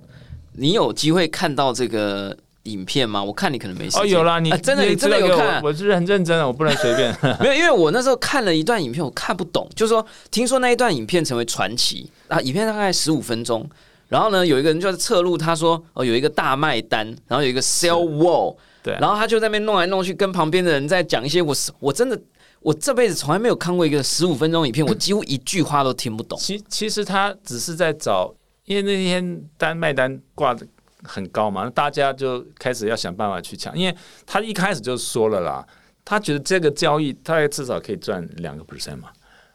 [0.52, 3.22] 你有机会看到这个影片吗？
[3.22, 4.02] 我看你可能没时间。
[4.02, 5.68] 哦，有啦，你、啊真的，你你真的有看我？
[5.68, 7.16] 我是很认真的，我不能随便。
[7.40, 13.68] 没有，因为我那时候看了一段影片，我看不懂，就是说，听说那一段影片成为传奇啊，影片大概十五分钟，
[14.08, 22.20] 然后呢，有一个人就在侧录，他说哦，有一个大卖单，然后有一个 sell wall，对啊然后他就在那边弄来弄去，跟旁边的人在讲一些我我真的
[22.60, 26.38] 我这辈子从来没有看过一个十五分钟影片，我几乎一句话都听不懂。
[26.38, 30.66] 其其实他只是在找，因为那天单卖单挂的
[31.06, 35.66] 很高嘛，那大家就开始要想办法去抢，因为他一开始就说了啦，
[36.04, 39.08] 他觉得这个交易他至少可以赚两个 percent 嘛，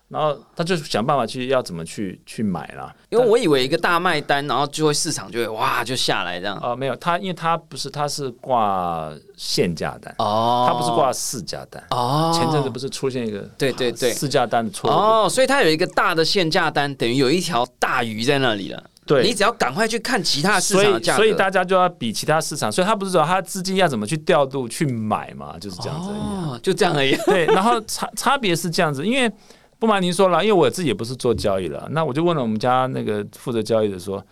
[0.07, 2.93] 然后他就想办法去要怎么去去买啦。
[3.09, 6.59] 因为我以为一个大卖单，然后就会市场就会哇就下来这样。
[6.61, 11.81] 哦、没有他，因为他不是他是挂限价单，哦，他不是挂市价单。
[11.91, 14.93] 哦，前阵子不是出现一个对对对市价单的错误？
[14.93, 18.83] 哦，所以他有一个大的限价单，等于有一条大鱼在那里了。
[19.11, 21.23] 对，你只要赶快去看其他市场的价格。
[21.23, 26.19] 以所以大家就要比其他市场，所以他不是说他资金要怎么去调度去买嘛，就是这样子而已。
[26.19, 27.15] 哦，就这样而已。
[27.25, 29.29] 对，然后差差别是这样子，因为
[29.77, 34.23] 不瞒您说了，因为我自己也不是做交易了，那我就问了我们家那个负责交易的说，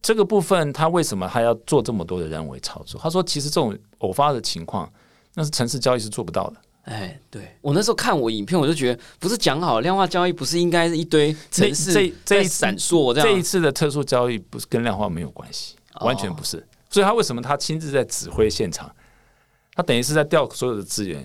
[0.00, 3.00] 这个部分他为什么他要做这么多的人为操作？
[3.02, 4.90] 他说，其实这种偶发的情况，
[5.34, 6.56] 那是城市交易是做不到的。
[6.84, 13.42] 哎，对我那时候看我影片，我就觉得不是讲好量化交易，不是应该是一堆城市这这在一闪烁这样这一？
[13.42, 16.66] 次的特殊交易不是跟量化没有关系，哦完全不是。
[16.88, 18.90] 所以他为什么他亲自在指挥现场？
[19.74, 21.24] 他等于是在调所有的资源，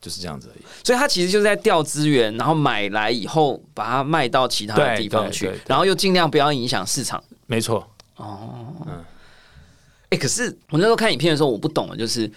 [0.00, 0.64] 就是这样子而已。
[0.84, 7.22] 所以他其实就是在调资源，然后买来以后把它卖到其他的地方去然后又尽量不要影响市场。
[7.46, 8.76] 没错，哦
[10.10, 12.30] 哎、可是我那时候看影片的时候，我不懂的就是，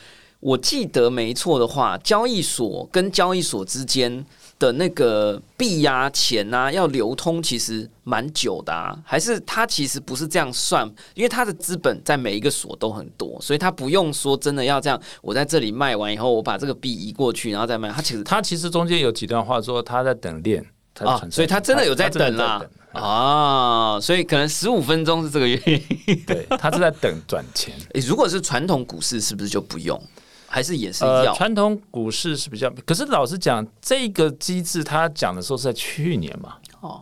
[0.44, 4.26] 我记得没错的话，交易所跟交易所之间
[4.60, 8.94] 的那个币呀、钱啊要流通，其实蛮久的啊。
[9.06, 17.90] 还是它其实不是这样算，因为它的资本在每一个所都很多，所以它不用说真的要这样，我在这里卖完以后，我把这个币移过去，然后再卖。
[17.90, 20.62] 它其实他其实中间有几段话说他在等链，
[21.00, 23.02] 啊，所以他真的有在等啦等。
[23.02, 25.58] 啊，所以可能十五分钟是这个原
[26.06, 26.22] 因。
[26.28, 27.74] 对他是在等转钱。
[27.96, 29.98] 诶如果是传统股市，是不是就不用？
[30.54, 31.34] 还是也是呃，要？
[31.34, 36.58] 传统股市是比较，可是老实讲，这个机制他讲的时候是在去年嘛。
[36.82, 37.02] 哦，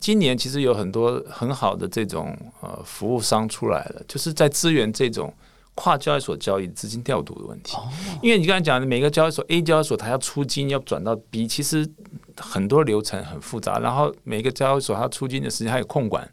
[0.00, 5.30] 今年其实有很多很好的这种呃服务商出来了，就是在支援这种
[5.74, 7.76] 跨交易所交易资金调度的问题。
[7.76, 7.86] 哦
[8.22, 11.86] 因为你刚才讲的每个交易所 A 交易所它要出金要转到 B，其实
[12.38, 16.26] 很多流程很复杂，然后每个交易所它出金的时间还有控管。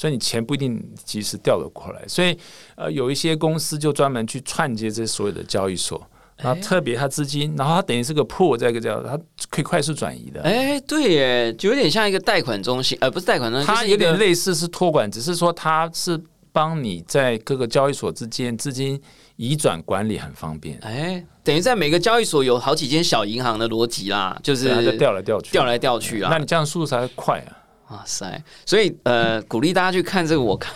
[0.00, 2.34] 所以你钱不一定及时调得过来，所以
[2.74, 6.02] 呃有一些公司就专门去串接这所有的交易所，
[6.38, 9.14] 然后特别它资金，然后它等于是个 pool 在一个叫它
[9.50, 16.18] 可以快速转移的，哎、对耶，就有点像一个贷款中心，呃，不是贷款中心，它有点类似是托管，只是说它是
[16.50, 18.98] 帮你在各个交易所之间资金
[19.36, 26.30] 移转管理很方便，哎，等于在每个交易所有好几间小银行的逻辑啦，就是调来调去，调来调去啊。
[26.30, 27.59] 那你这样速度才会快啊。
[27.90, 28.40] 哇塞！
[28.64, 30.72] 所以呃，鼓励大家去看这个我看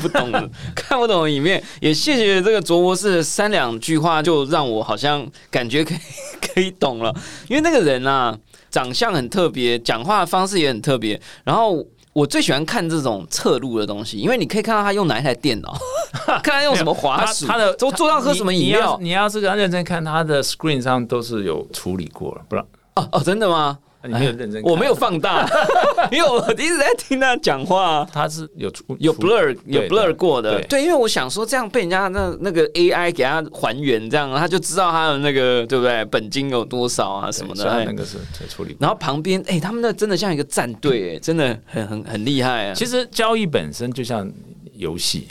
[0.00, 5.98] 不懂的、 看不懂的影片，也谢谢这个卓博士的三两句话，就让我好像感觉可以
[6.40, 7.14] 可以懂了。
[7.48, 8.36] 因为那个人啊，
[8.68, 11.20] 长相很特别，讲话的方式也很特别。
[11.44, 15.78] 然后我最喜欢看这种侧录的东西，因为你可以看到他用哪一台电脑，
[16.42, 22.64] 看他用什么滑鼠，他他的都桌上喝什么饮料你你要是跟他认真看，他的 screen 上都是有处理过了，不然
[22.96, 23.78] 哦哦，真的吗？
[24.06, 25.46] 你没有认真看，我没有放大，
[26.10, 28.06] 因为我一直在听他讲话。
[28.12, 37.84] 他是有有 blur 有 blur 过的，对对，因为我想说这样被人家那那个 AI 给他还原，这样他就知道他的那个对不对本金有多少啊什么的。
[37.84, 38.76] 那个是在处理。
[38.80, 42.74] 然后旁边哎，他们那真的像一个战队，哎， 真的很很很厉害啊。
[42.74, 44.30] 其实交易本身就像
[44.74, 45.28] 游戏，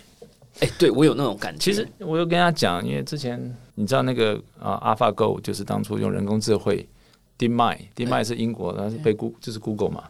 [0.59, 1.59] 哎，对我有那种感觉。
[1.59, 3.39] 其实我有跟他讲，因为之前
[3.75, 6.87] 你知道那个啊，AlphaGo 就是当初用人工智慧
[7.37, 10.03] ，DeepMind，DeepMind 是英国，它是被 Google 就是 Google 嘛，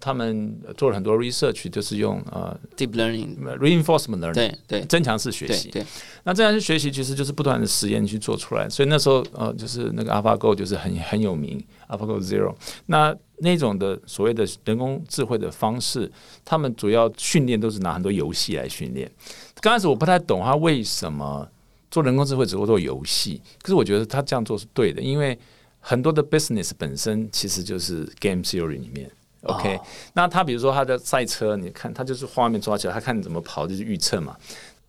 [0.00, 5.72] 他们做了很多 research，就是用呃 deep learning，reinforcement learning，对对增强式学习。
[6.24, 12.54] 那增强式学习其实就是不断的实验去做出来，所以那时候呃，就是那个 AlphaGo 就是很很有名，AlphaGo Zero。
[12.86, 16.10] 那那种的所谓的人工智慧的方式，
[16.44, 19.10] 他们主要训练都是拿很多游戏来训练。
[19.60, 21.48] 刚开始我不太懂他为什么
[21.90, 25.38] 做人工智慧只会做游戏，可是我觉得他这样做是对的，因为
[25.86, 29.10] 很多的 business 本身其实就是 game theory 里面。
[29.42, 29.80] OK，、哦
[30.14, 34.34] 那他比如说他的赛车，你看他就是画面抓起来，他看你怎么跑就是预测嘛。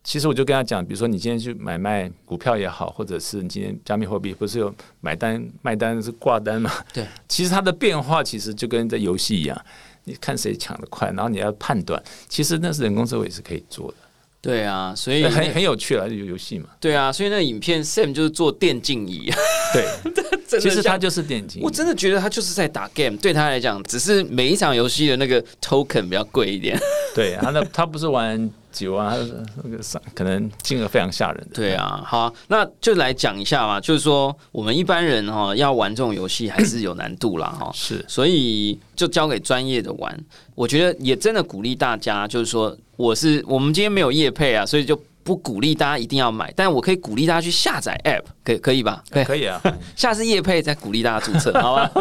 [0.02, 6.72] 其实我就跟他讲，比如说你今天去买卖股票也好，或者是你今天加密货币不是有买单卖单是挂单嘛？
[6.94, 9.66] 对， 其实它的变化其实就跟在游戏一样，
[10.06, 13.98] 你看谁抢得快，然后你要判断，其实那是人工智慧也是可以做的，
[14.46, 16.70] 对啊，所以很很有趣了，游游戏嘛。
[16.80, 19.32] 对啊，所以那个影片 Sam 就是做电竞椅，
[19.74, 19.86] 对，
[20.62, 21.72] 其实他就是电竞我。
[21.72, 26.80] 真的觉得他就是在打 game，对他来讲，只是每一场游戏的那个 token 比较贵一点。
[27.16, 31.56] 对，他那他不是玩几万，他是那个上可能金额非常吓人的。
[31.56, 40.24] 对啊，好啊那就来讲一下嘛，就是说我们一般人哈、要玩这种游戏还是有难度啦哈、 是所以就交给专业的玩。
[40.54, 49.04] 我觉得也真的鼓励大家，就是说我是我们今天没有业配啊，所以就不鼓励大家一定要买，但我可以鼓励大家去下载 app，可以可以吧？
[49.10, 49.24] 可以。
[49.24, 49.60] 可以啊，
[49.96, 51.92] 下次夜配再鼓励大家注册，好吧？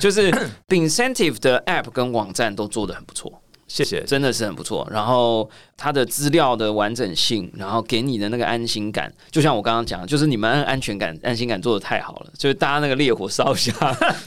[0.00, 0.30] 就是
[0.68, 3.32] Incentive 的 app 跟网站都做的很不错。
[3.66, 4.02] 谢谢。
[4.02, 4.86] 真的是很不错。
[4.90, 13.72] 然后它的资料的完整性，然后给你的那个安心感，就像我刚刚讲的，就是你们安全感、安心感做的太好了，就是大家那个烈火烧一下，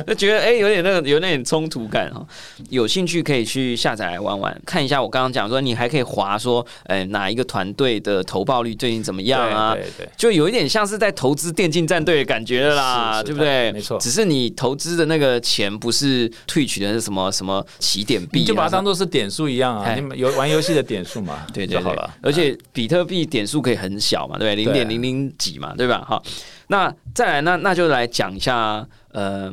[0.08, 2.26] 就觉得哎、有点那个有那点冲突感哈。
[2.70, 9.74] 有兴趣可以去下载来玩玩，看一下我刚刚讲说，你还可以划说，哎、哪一个团队的投报率最近怎么样啊？
[9.74, 10.10] 对对对。
[10.18, 13.72] 就有一点像是在投资电竞战队的感觉了啦，对不对？
[13.72, 22.14] 没错只是你投资的那个钱不是退取的是什么什么起点币、啊，你就把它当做是点数一样啊，哎你们有玩游戏的点数嘛，对对对就好了。
[22.22, 24.64] 而且比特币点数可以很小嘛，对不对？
[24.64, 26.04] 零点零零几嘛，对吧？
[26.08, 26.24] 好，
[26.68, 29.52] 那再来，那那就来讲一下，呃，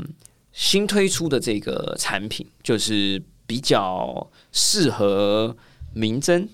[0.53, 5.57] 新推出的这个产品，就是比较适合
[5.93, 6.47] 民侦，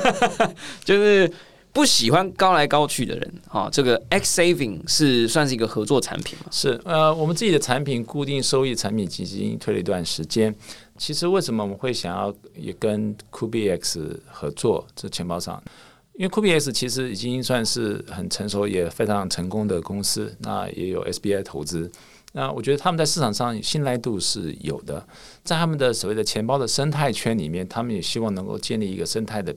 [0.84, 1.30] 就是
[1.72, 3.68] 不喜欢高来高去的人啊。
[3.72, 6.46] 这个 X Saving 是算是一个合作产品嘛？
[6.50, 10.54] 是呃，我们自己的产品固定收益产品基金推了一段时间。
[10.98, 15.62] 其实为什么我们会想要也跟 QBX 合作这钱包上？
[16.14, 21.90] 因为 QBX 其实已经算是很成熟也非常成功的公司，那也有 SBI 投资。
[22.34, 25.06] 那我觉得他们在市场上信赖度是有的，
[25.42, 29.54] 在他们的所谓的钱包的生态圈里面，他们也希望能够建立一个生态的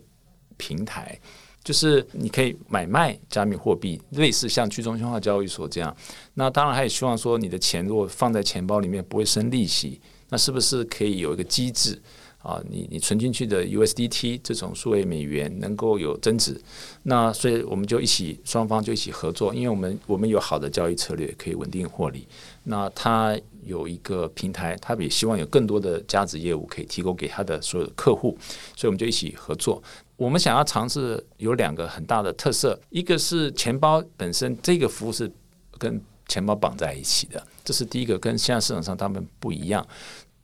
[0.57, 1.19] 平台，
[1.65, 5.93] 就是你可以买卖加密货币，类似像去中心化交易所这样。
[6.35, 9.99] 那当然，他也希望说你的钱如果放在钱包里面不会生利息，
[10.29, 11.99] 那是不是可以有一个机制
[12.37, 12.61] 啊？
[12.69, 16.61] 你你存进去的 USDT 这种数位美元能够有增值？
[17.01, 22.27] 那所以我们就一起双方就一起合作，因为我们我们有好的交易策略可以稳定获利。
[22.63, 28.37] 那他有一个平台，他也希望有更多的价值业务可以提供给他的所有的客户，
[28.75, 29.81] 所以我们就一起合作。
[30.17, 35.29] 我们想要尝试有两个很大的特色，一个是钱包本身这个服务是
[35.77, 39.85] 跟钱包绑在一起的，这是第一个，跟现在市场上他们不一样。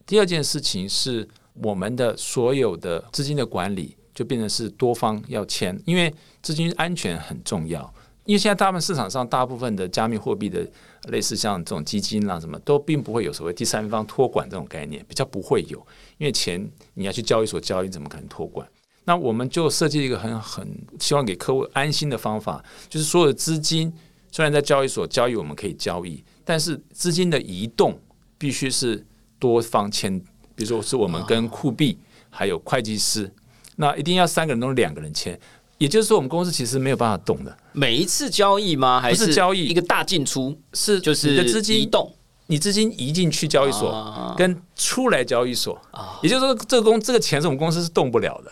[0.06, 7.82] 第二件事情是我们的所有的资金的管理就变成是多方要签，因为资金安全很重要。
[8.26, 10.66] 因为现在大部分市场上大部分的加密货币的
[11.08, 15.80] 类似像这种基金啦、什么都并不会有所谓第三方托管这种概念，比较不会有，
[16.18, 18.68] 因为钱你要去交易所交易，怎么可能托管？
[19.06, 20.68] 那我们就设计一个很很
[21.00, 23.92] 希望给客户安心的方法，就是所有的资金
[24.32, 28.00] 虽然在交易所交易我们可以交易，但是资金的移动
[28.38, 29.04] 必须是
[29.40, 30.20] 多方签，
[30.56, 31.98] 比如说是我们跟库币
[32.30, 33.32] 还有会计师，
[33.76, 35.38] 那一定要三个人都是两个人签，
[35.80, 39.02] 也就是说我们公司其实没有办法动的，每一次交易吗？
[39.02, 40.56] 还是交易一个大进出？
[40.74, 42.14] 是就是你的资移动？
[42.48, 44.36] 你资金移进去交易所，啊。
[44.38, 45.80] 跟出来交易所，
[46.22, 48.52] 也就是说，这个公这个钱是我们公司是动不了的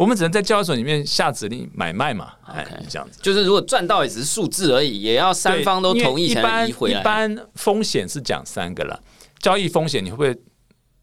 [0.00, 3.18] 我们只能在交易所里面下指令买卖嘛，哎这样子。
[3.20, 7.00] 就是如果赚到也只是数字而已，也要三方都同意才能移回来。
[7.00, 8.98] 一般风险是讲三个了，
[9.40, 10.34] 交易风险你会不会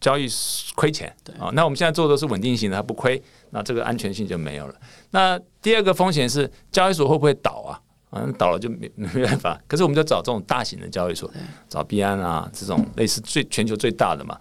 [0.02, 0.28] 交易
[0.74, 1.16] 亏钱？
[1.38, 3.22] 啊，那我们现在做的是稳定型的，它不亏，
[3.52, 4.74] 那这个安全性就没有了。
[5.12, 7.80] 那第二个风险是交易所会不会倒啊？
[8.10, 9.62] 啊，倒了就没 没办法。
[9.68, 11.32] 可是我们就找这种大型的交易所，
[11.70, 14.36] 找币安啊这种类似最全球最大的嘛，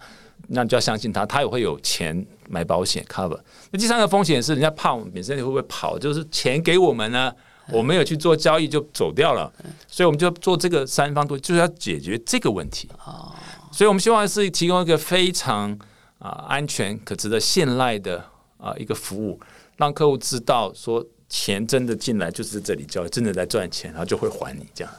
[0.47, 3.39] 那就要相信他，他也会有钱买保险 cover。
[3.71, 7.33] 那第三个风险是人家怕我们本身会不会跑，就是钱给我们呢，
[7.71, 9.51] 我没有去做交易就走掉了，
[9.87, 12.89] 所以我们就做这个三方都就是要解决这个问题。
[13.71, 15.77] 所以我们希望是提供一个非常
[16.19, 18.23] 啊、安全、可值得信赖的
[18.57, 19.39] 啊、一个服务，
[19.75, 24.93] 让客户知道说钱真的进来就是这里交易，真的在赚钱，然后就会还你这样。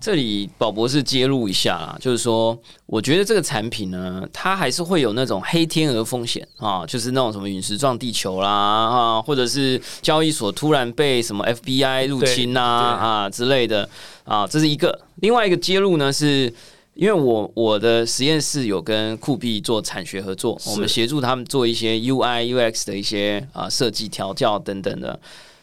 [0.00, 13.88] 这里宝博士揭露一下啦，就是说，我觉得这个产品呢，它还是会有那种黑天鹅风险啊，就是那种什么陨石撞地球啦啊，或者是交易所突然被什么 FBI 入侵啊对对啊之类的
[14.24, 15.00] 啊，这是一个。
[15.16, 16.52] 另外一个揭露呢是。
[16.94, 25.16] 因为我我的实验室有跟酷币做产学合作，我们协助他们做一些 UI UX 的一些啊设计调教等等的，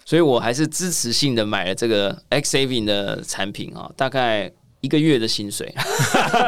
[0.05, 4.49] 所以我还是支持性的买了这个 X Saving 的产品啊，大概
[4.81, 5.73] 一个月的薪水，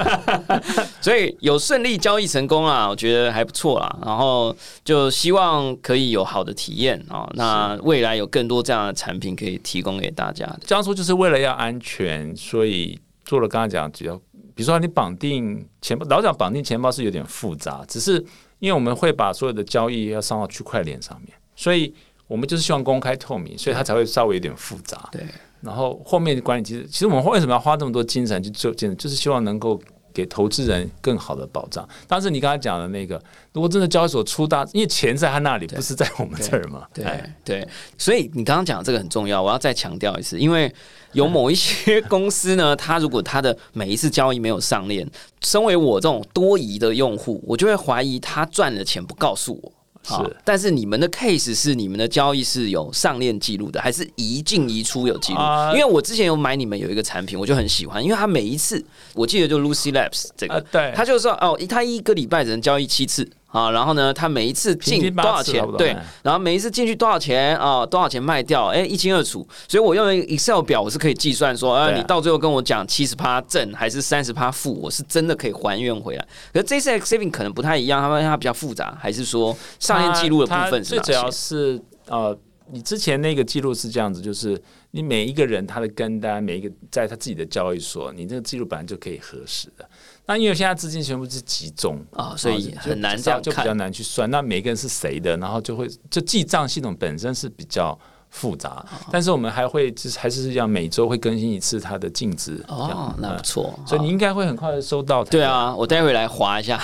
[1.01, 3.99] 所以有顺利交易成功啊，我觉得还不错啦。
[4.05, 4.55] 然后
[4.85, 10.59] 就希望可以有好的体验啊，那未来有更多这样的产品可以提供给大家的。
[10.65, 14.21] 这样说就是为了要安全，所以做了刚刚讲只要。
[14.53, 18.13] 比如说，你绑定钱包，老讲绑定钱包是有点复杂，只是
[18.57, 21.93] 因为我们会把所有的交易要上到区块链上面，所以
[22.28, 25.09] 我们就是希望公开透明，所以它才会稍微有点复杂。
[25.11, 25.25] 对，
[25.61, 28.71] 然后后面的管理其实，其实我们为什么要花这么多精神去做？
[28.73, 29.80] 就是希望能够。
[30.13, 31.88] 给投资人更好的保障。
[32.07, 33.21] 但是你刚才讲的那个，
[33.53, 36.88] 如果真的交易所出大，因为钱在他那里，不是在我们这儿嘛？
[36.91, 37.05] 对
[37.45, 37.67] 对，
[37.99, 40.73] 所以你刚刚讲的这个很重要，我要再强调一次，因为
[41.11, 45.07] 有某一些公司呢，他如果他的每一次交易没有上链，
[45.41, 49.71] 身为我这种多疑的用户，我就会怀疑他赚了钱不告诉我。
[50.07, 55.39] 是，但是你们的 case 是你们的交易是有上链记录的，还是一进一出有记录？
[55.73, 58.83] 因为我之前有买你们有一个产品，我就很喜欢，因为他每一次
[59.13, 63.29] 我记得就 Lucy Labs 这个，对，他就说哦，他一个礼拜只能交易七次。
[63.57, 65.65] 啊，然后呢，他每一次进多少钱？
[65.77, 67.83] 对，然后每一次进去多少钱啊？
[67.85, 68.67] 多少钱卖掉？
[68.67, 69.47] 哎，一清二楚。
[69.67, 76.27] 所以我用 Excel 表，我是可以计算说，啊，你到最后跟我讲七十趴正还是三十趴负，我是真的可以还原回来。
[76.53, 82.37] 可是这次 X Saving 可能不太一样，他们它比较复杂，还是说上链记录的部分是最主要是呃，
[82.71, 89.89] 你之前那个记录是这样子，就是你每一个人他的跟单，每一个在他自己的交易所，你这个记录本来就可以核实的。
[90.30, 94.30] 那因为现在资金全部是集中啊，所以很难这样就比较难去算。
[94.30, 97.97] 那每个人是谁的，然后就会就记账系统本身是比较
[98.30, 98.86] 复杂。
[99.09, 102.61] 但是我们还会就是还是要每周会更新一次它的净值。
[102.67, 103.73] 哦，那不错。
[103.86, 105.23] 所以你应该会很快的收到。
[105.23, 106.78] 对啊，我待会来划一下，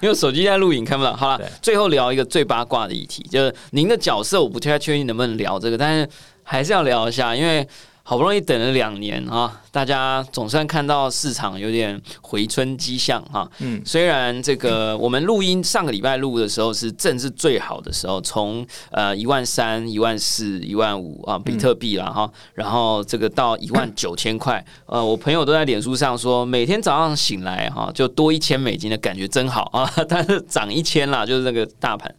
[0.00, 1.16] 因为手机在录影看不到。
[1.16, 6.08] 好了，最后聊一个最八卦的议题，就是您的角色，我不太确定能不能聊这个，但是
[6.44, 7.66] 还是要聊一下，因为。
[8.10, 13.48] 好不容易等了两年啊，大家总算看到市场有点回春迹象哈。
[13.60, 32.12] 嗯，虽然这个我们录音上个礼拜录的时候是正是最好的时候，从呃一万三、一万四、一万五啊比特币了哈，然后这个到一万九千块，呃，我朋友都在脸书上说，每天早上醒来哈就多一千美金的感觉真好啊， 但是涨一千啦，就是那个大盘。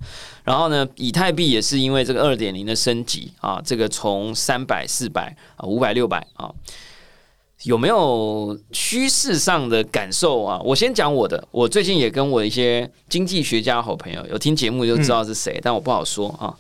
[0.44, 6.52] 然后呢，以太币也是因为这个二点零的升级啊，这个从三百、四百啊、五百、六百啊，
[7.64, 10.60] 有没有趋势上的感受啊？
[10.64, 16.56] 我先讲我的，我最近也跟我一些经济学家好朋友有听节目就知道是谁，但我不好说啊。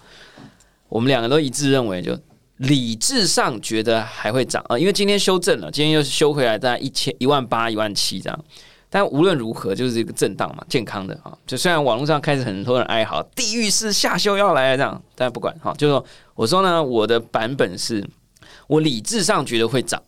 [0.87, 2.15] 我们两个都一致认为，就
[2.57, 8.45] 理智上觉得还会涨啊，因为今天修正了，今天又是修回来大概一千一万八、一万七这样。
[8.93, 11.31] 但无论如何，就是一个震荡嘛，健康的啊。
[11.47, 18.05] 就虽然网络上开始很多人哀嚎，地狱式下修要来了这样，但不管哈，就说我说呢，我的版本是
[18.67, 20.03] 我理智上觉得会涨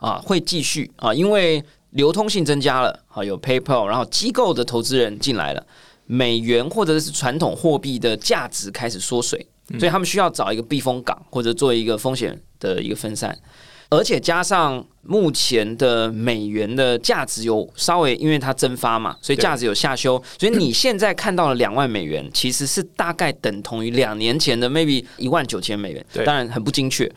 [0.00, 5.64] 啊，会继续啊，因为流通性增加了啊，有 PayPal，然后机构的投资人进来了，
[6.06, 9.46] 美元或者是传统货币的价值开始缩水，
[9.78, 13.38] 所以他们需要找一个避风港或者做一个风险的一个分散。
[13.96, 20.22] 而且加上目前的美元的价值有稍微，因为它蒸发嘛，所以价值有下修。
[20.38, 26.04] 所以你现在看到了两万美元，其实是大概等同于两年前的 maybe 一万九千美元。
[26.24, 27.10] 当然很不精确。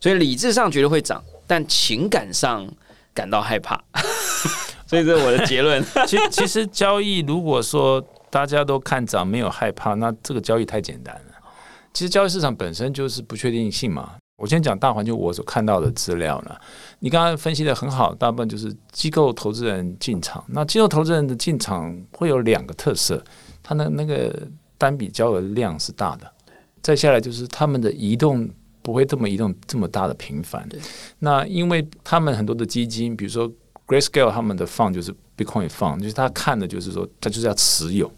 [0.00, 2.68] 所以理智上觉得会涨，但情感上
[3.12, 3.82] 感到害怕。
[4.86, 5.82] 所以这是我的结论。
[6.06, 11.32] 其其实交易如果说大家都看涨没有害怕，那这个交易太简单了。
[11.92, 14.12] 其实交易市场本身就是不确定性嘛。
[14.36, 16.56] 我先讲大环境，我所看到的资料呢，
[16.98, 20.44] 你刚刚分析的很好，大部分就是机构投资人进场。
[20.48, 23.22] 那机构投资人的进场会有两个特色，
[23.62, 24.36] 他的那个
[24.76, 26.30] 单笔交易量是大的，
[26.82, 28.50] 再下来就是他们的移动
[28.82, 30.68] 不会这么移动这么大的频繁。
[31.20, 33.48] 那因为他们很多的基金，比如说
[33.86, 38.10] Grayscale 他们的放就是 Bitcoin 放，就是他看的就是说，他就是要持有，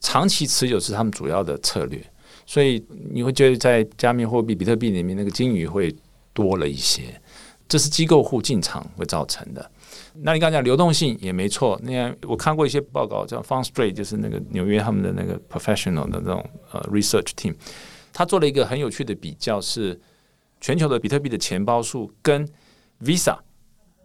[0.00, 2.02] 长期持有是他们主要的策略。
[2.46, 5.94] 所以你会觉得在加密货币比特币里面那个金鱼会
[6.32, 7.02] 多了一些，
[7.68, 9.70] 这是机构户进场会造成的。
[10.14, 17.54] 那你刚讲流动性也没错，那我看过一些报告，叫 Fund Street，就是那个纽约他们的那个 professional 的那种呃 research team，
[18.12, 19.98] 他做了一个很有趣的比较，是
[20.60, 22.46] 全球的比特币的钱包数跟
[23.02, 23.38] Visa，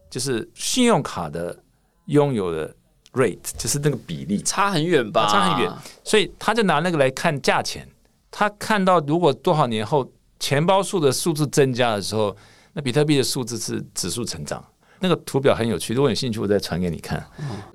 [0.09, 1.61] 就是信用卡的
[2.05, 2.73] 拥有的
[3.13, 5.27] rate，就是那个比例差很远吧？
[5.29, 5.71] 差很远，
[6.03, 7.87] 所以他就拿那个来看价钱。
[8.39, 10.07] 他看到，如果多少年后
[10.39, 12.37] 钱包数的数字增加的时候，
[12.73, 14.63] 那比特币的数字是指数成长。
[14.99, 17.27] 那个图表很有趣，如果有兴趣，我再传给你看。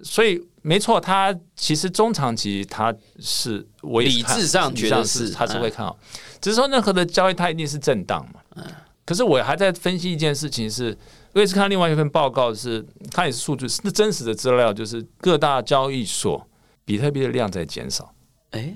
[0.04, 5.98] 所以没错，它其实中长期它是我理智上觉得是它是会看好，
[6.40, 8.40] 只是说任何的交易它一定是震荡嘛。
[8.54, 8.64] 嗯
[9.04, 10.96] 可是我还在分析一件事情是，
[11.32, 16.46] 我也是看另外一份报告是，它也是数据是真实的资料，就是各大交易所
[16.84, 18.14] 比特币的量在减少。
[18.50, 18.72] 哎，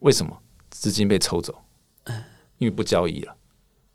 [0.00, 0.38] 为什么？
[0.82, 1.54] 资金被抽走，
[2.58, 3.32] 因为不交易了，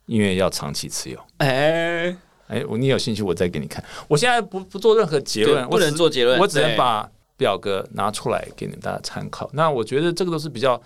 [0.05, 1.19] 因为要长期持有。
[1.39, 2.15] 哎，
[2.47, 3.83] 哎，我你有兴趣，我再给你看。
[4.07, 9.49] 我现在不不做任何结论，对不能做结论我只能把表格拿出来给你们大家参考。
[9.51, 10.81] 那我觉得这个都是比较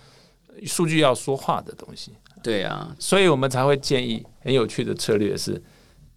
[0.66, 5.62] 数据要说话的东西，对啊，所以我们才会建议很有趣的策略是，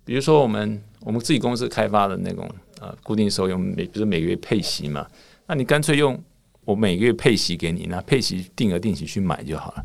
[0.03, 5.07] 比如说我们我们自己公司开发的那种呃固定收用每比如每个月配息嘛，
[5.47, 6.18] 那你干脆用
[6.64, 9.84] 我每个月配息给你，那配息定额定期去买就好了。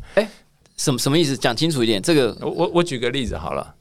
[0.76, 1.36] 什么什么意思？
[1.36, 2.00] 讲清楚一点。
[2.00, 3.74] 这个我我我举个例子好了，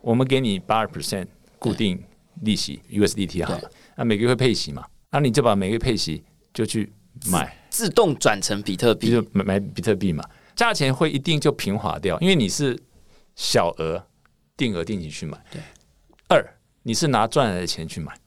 [0.00, 1.26] 我们给你八 percent
[1.58, 2.02] 固定
[2.42, 6.24] 利息 USDT 好了，那每个月会配息嘛，那你就把每个月配息
[6.54, 6.90] 就去
[7.26, 10.24] 买，自动转成比特币，就买买比特币嘛，
[10.56, 12.78] 价钱会一定就平滑掉，因为你是
[13.36, 14.02] 小额
[14.56, 15.38] 定额定期去买。
[15.50, 15.60] 对，
[16.28, 16.42] 二
[16.82, 18.18] 你是拿赚来的钱去买，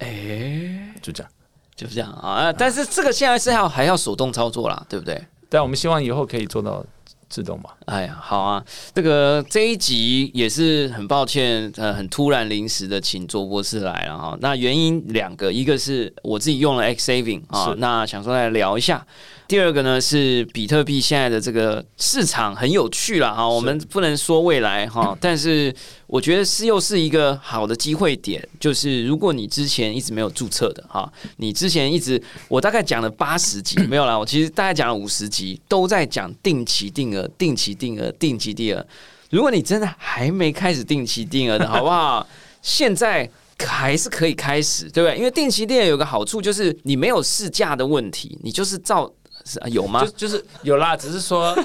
[0.00, 1.32] 哎，就这样。
[1.76, 2.52] 就是这样啊。
[2.52, 5.22] 但是这个现在是要还要手动操作啦，对不对？
[5.48, 6.84] 但我们希望以后可以做到
[7.28, 7.76] 自动吧。
[7.84, 8.64] 哎呀，好啊，
[8.94, 14.36] 这个这一集也是很抱歉，呃，很突然临时的请卓博士来了哈。
[14.40, 19.06] 那原因两个，一个是我自己用了 X Saving 啊，那想说来聊一下。
[19.48, 25.74] 第二个呢是比特币现在的这个市场很有趣了哈，我们不能说未来哈， 但是
[26.06, 38.84] 我觉得是又是一个好的机会点，就是如果你之前一直没有注册的哈，你之前一直我大概讲了八十集 没有啦，我其实大概讲了五十集，都在讲定期定额、定期定额、定期定额。
[39.30, 42.26] 如果你真的还没开始定期定额的 好不好？
[42.62, 43.30] 现在。
[43.58, 45.16] 还是可以开始，对不对？
[45.16, 49.10] 因为定期定额有个好处，就是你没有市价的问题，你就是照
[49.46, 50.10] 是啊有吗就？
[50.12, 51.56] 就是有啦，只是说，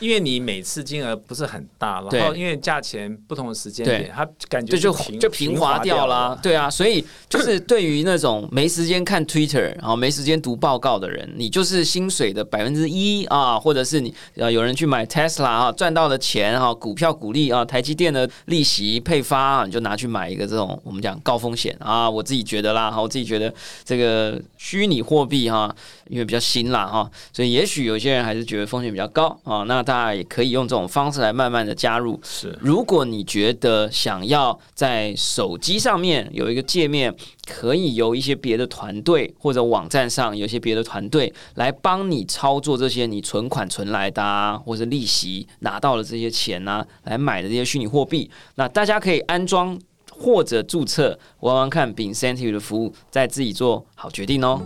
[0.00, 6.40] 因为你每次金额不是很大，然后因为价钱不同的时间对点，它感觉就平就平滑掉啦，了。
[6.42, 23.52] 对啊，所以就是对于那种没时间看 Twitter，然后没时间读报告的人，你就是薪水的百分之一啊，或者是你呃有人去买 Tesla 啊，赚到的钱哈，股票股利啊，台积电的利息配发啊，你就拿去买一个这种我们讲高风险啊，我自己觉得啦，哈，我自己觉得
[23.84, 25.74] 这个虚拟货币哈，
[26.08, 32.18] 因为比较新啦哈，所以也许有些人还是觉得风险比较高啊，那大家也可以用这种方式来慢慢的加入。
[32.22, 37.14] 是如果你觉得想要在手机上面有一个界面，
[37.46, 49.78] 可以由一些别的团队或者网站上有一些别的团队来帮你操作这些你存款存来的啊，或者利息拿到了这些钱呢、来买的这些虚拟货币，那大家可以安装。
[50.18, 54.60] 或者注册玩玩看 b i n c e n t i v e 的服务，再自己做好决定哦。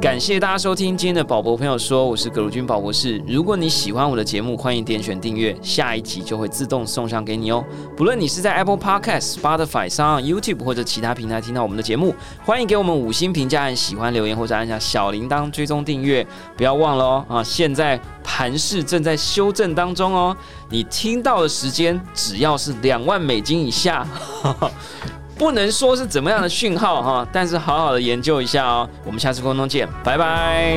[0.00, 3.22] 感谢大家收听今天的宝博朋友说，我是葛如君宝博士。
[3.28, 7.62] 如果你喜欢我的节目，欢迎点选订阅，下一集就会自动送上给你哦。
[7.98, 16.26] 不论你是在 Apple Podcast、Spotify 上、YouTube 或者其他平台听到我们的节目，欢迎给我们五星评价、按喜欢留言或者按下小铃铛追踪订阅。
[16.56, 17.44] 不要忘了哦啊！
[17.44, 20.34] 现在盘势正在修正当中哦，
[20.70, 24.06] 你听到的时间只要是两万美金以下。
[25.36, 28.86] 不能说是怎么样的讯号哈，但是好好的研究一下哦。
[29.04, 30.76] 我们下次空中见，拜拜。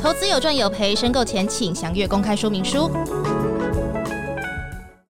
[0.00, 2.88] 投资有赚有赔，申购前请详阅公开说明书。